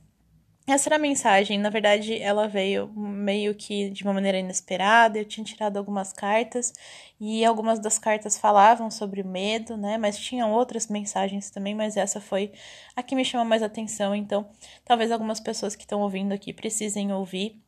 essa 0.67 0.89
era 0.89 0.95
a 0.95 0.99
mensagem. 0.99 1.59
Na 1.59 1.69
verdade, 1.69 2.19
ela 2.21 2.47
veio 2.47 2.87
meio 2.95 3.53
que 3.53 3.89
de 3.89 4.03
uma 4.03 4.13
maneira 4.13 4.39
inesperada. 4.39 5.17
Eu 5.19 5.25
tinha 5.25 5.43
tirado 5.45 5.77
algumas 5.77 6.11
cartas 6.11 6.73
e 7.19 7.45
algumas 7.45 7.79
das 7.79 7.99
cartas 7.99 8.37
falavam 8.37 8.89
sobre 8.89 9.21
o 9.21 9.27
medo, 9.27 9.77
né? 9.77 9.97
Mas 9.97 10.17
tinham 10.17 10.51
outras 10.51 10.87
mensagens 10.87 11.49
também, 11.49 11.75
mas 11.75 11.97
essa 11.97 12.19
foi 12.19 12.51
a 12.95 13.03
que 13.03 13.15
me 13.15 13.23
chamou 13.25 13.45
mais 13.45 13.61
atenção. 13.63 14.15
Então, 14.15 14.47
talvez 14.83 15.11
algumas 15.11 15.39
pessoas 15.39 15.75
que 15.75 15.83
estão 15.83 16.01
ouvindo 16.01 16.33
aqui 16.33 16.51
precisem 16.53 17.11
ouvir 17.13 17.61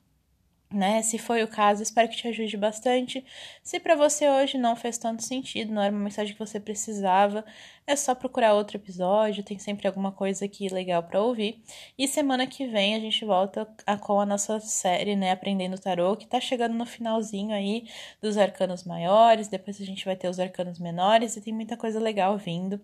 né? 0.71 1.01
Se 1.01 1.17
foi 1.17 1.43
o 1.43 1.47
caso, 1.47 1.81
espero 1.81 2.10
que 2.10 2.17
te 2.17 2.27
ajude 2.27 2.57
bastante. 2.57 3.25
Se 3.63 3.79
para 3.79 3.95
você 3.95 4.29
hoje 4.29 4.57
não 4.57 4.75
fez 4.75 4.97
tanto 4.97 5.23
sentido, 5.23 5.73
não 5.73 5.81
era 5.81 5.93
uma 5.93 6.03
mensagem 6.03 6.33
que 6.33 6.39
você 6.39 6.60
precisava, 6.60 7.45
é 7.88 7.95
só 7.95 8.13
procurar 8.13 8.54
outro 8.54 8.76
episódio, 8.76 9.45
tem 9.45 9.58
sempre 9.58 9.88
alguma 9.88 10.12
coisa 10.12 10.43
aqui 10.43 10.67
legal 10.67 11.02
para 11.04 11.21
ouvir. 11.21 11.63
E 11.97 12.06
semana 12.06 12.45
que 12.45 12.67
vem 12.67 12.93
a 12.93 13.00
gente 13.00 13.23
volta 13.23 13.65
com 14.02 14.19
a 14.19 14.26
nossa 14.26 14.60
série, 14.60 15.15
né, 15.15 15.32
Aprendendo 15.32 15.80
Tarô, 15.80 16.17
que 16.17 16.28
tá 16.28 16.41
chegando 16.41 16.76
no 16.76 16.86
finalzinho 16.86 17.56
aí 17.56 17.88
dos 18.21 18.38
arcanos 18.38 18.84
maiores, 18.84 19.47
depois 19.47 19.80
a 19.80 19.86
gente 19.86 20.04
vai 20.04 20.17
ter 20.17 20.28
os 20.28 20.38
arcanos 20.38 20.80
menores 20.80 21.38
e 21.38 21.41
tem 21.41 21.54
muita 21.54 21.78
coisa 21.78 21.97
legal 21.97 22.38
vindo. 22.38 22.82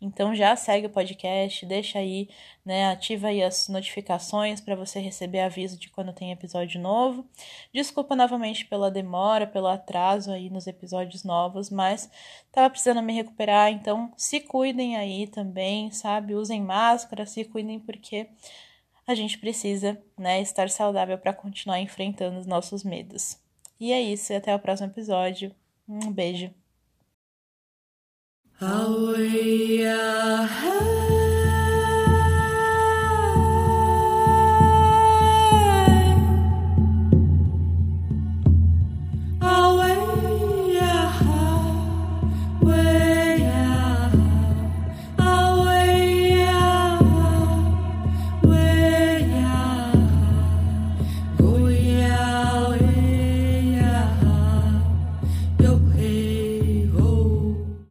Então 0.00 0.32
já 0.36 0.54
segue 0.54 0.86
o 0.86 0.90
podcast, 0.90 1.66
deixa 1.66 1.98
aí, 1.98 2.28
né, 2.64 2.86
ativa 2.92 3.28
aí 3.28 3.42
as 3.42 3.68
notificações 3.68 4.60
para 4.60 4.76
você 4.76 5.00
receber 5.00 5.40
aviso 5.40 5.76
de 5.76 5.90
quando 5.90 6.12
tem 6.12 6.30
episódio 6.30 6.80
novo. 6.80 7.26
Desculpa 7.72 8.14
novamente 8.14 8.64
pela 8.66 8.88
demora, 8.88 9.48
pelo 9.48 9.66
atraso 9.66 10.30
aí 10.30 10.48
nos 10.48 10.68
episódios 10.68 11.24
novos, 11.24 11.70
mas 11.70 12.08
tava 12.52 12.70
precisando 12.70 13.02
me 13.02 13.12
recuperar, 13.12 13.72
então 13.72 14.12
se 14.16 14.43
cuidem 14.44 14.96
aí 14.96 15.26
também, 15.26 15.90
sabe? 15.90 16.34
Usem 16.34 16.62
máscara, 16.62 17.26
se 17.26 17.44
cuidem 17.44 17.80
porque 17.80 18.28
a 19.06 19.14
gente 19.14 19.38
precisa, 19.38 20.00
né, 20.18 20.40
estar 20.40 20.70
saudável 20.70 21.18
para 21.18 21.32
continuar 21.32 21.80
enfrentando 21.80 22.38
os 22.38 22.46
nossos 22.46 22.84
medos. 22.84 23.38
E 23.78 23.92
é 23.92 24.00
isso, 24.00 24.32
até 24.32 24.54
o 24.54 24.58
próximo 24.58 24.88
episódio. 24.88 25.54
Um 25.88 26.10
beijo. 26.10 26.50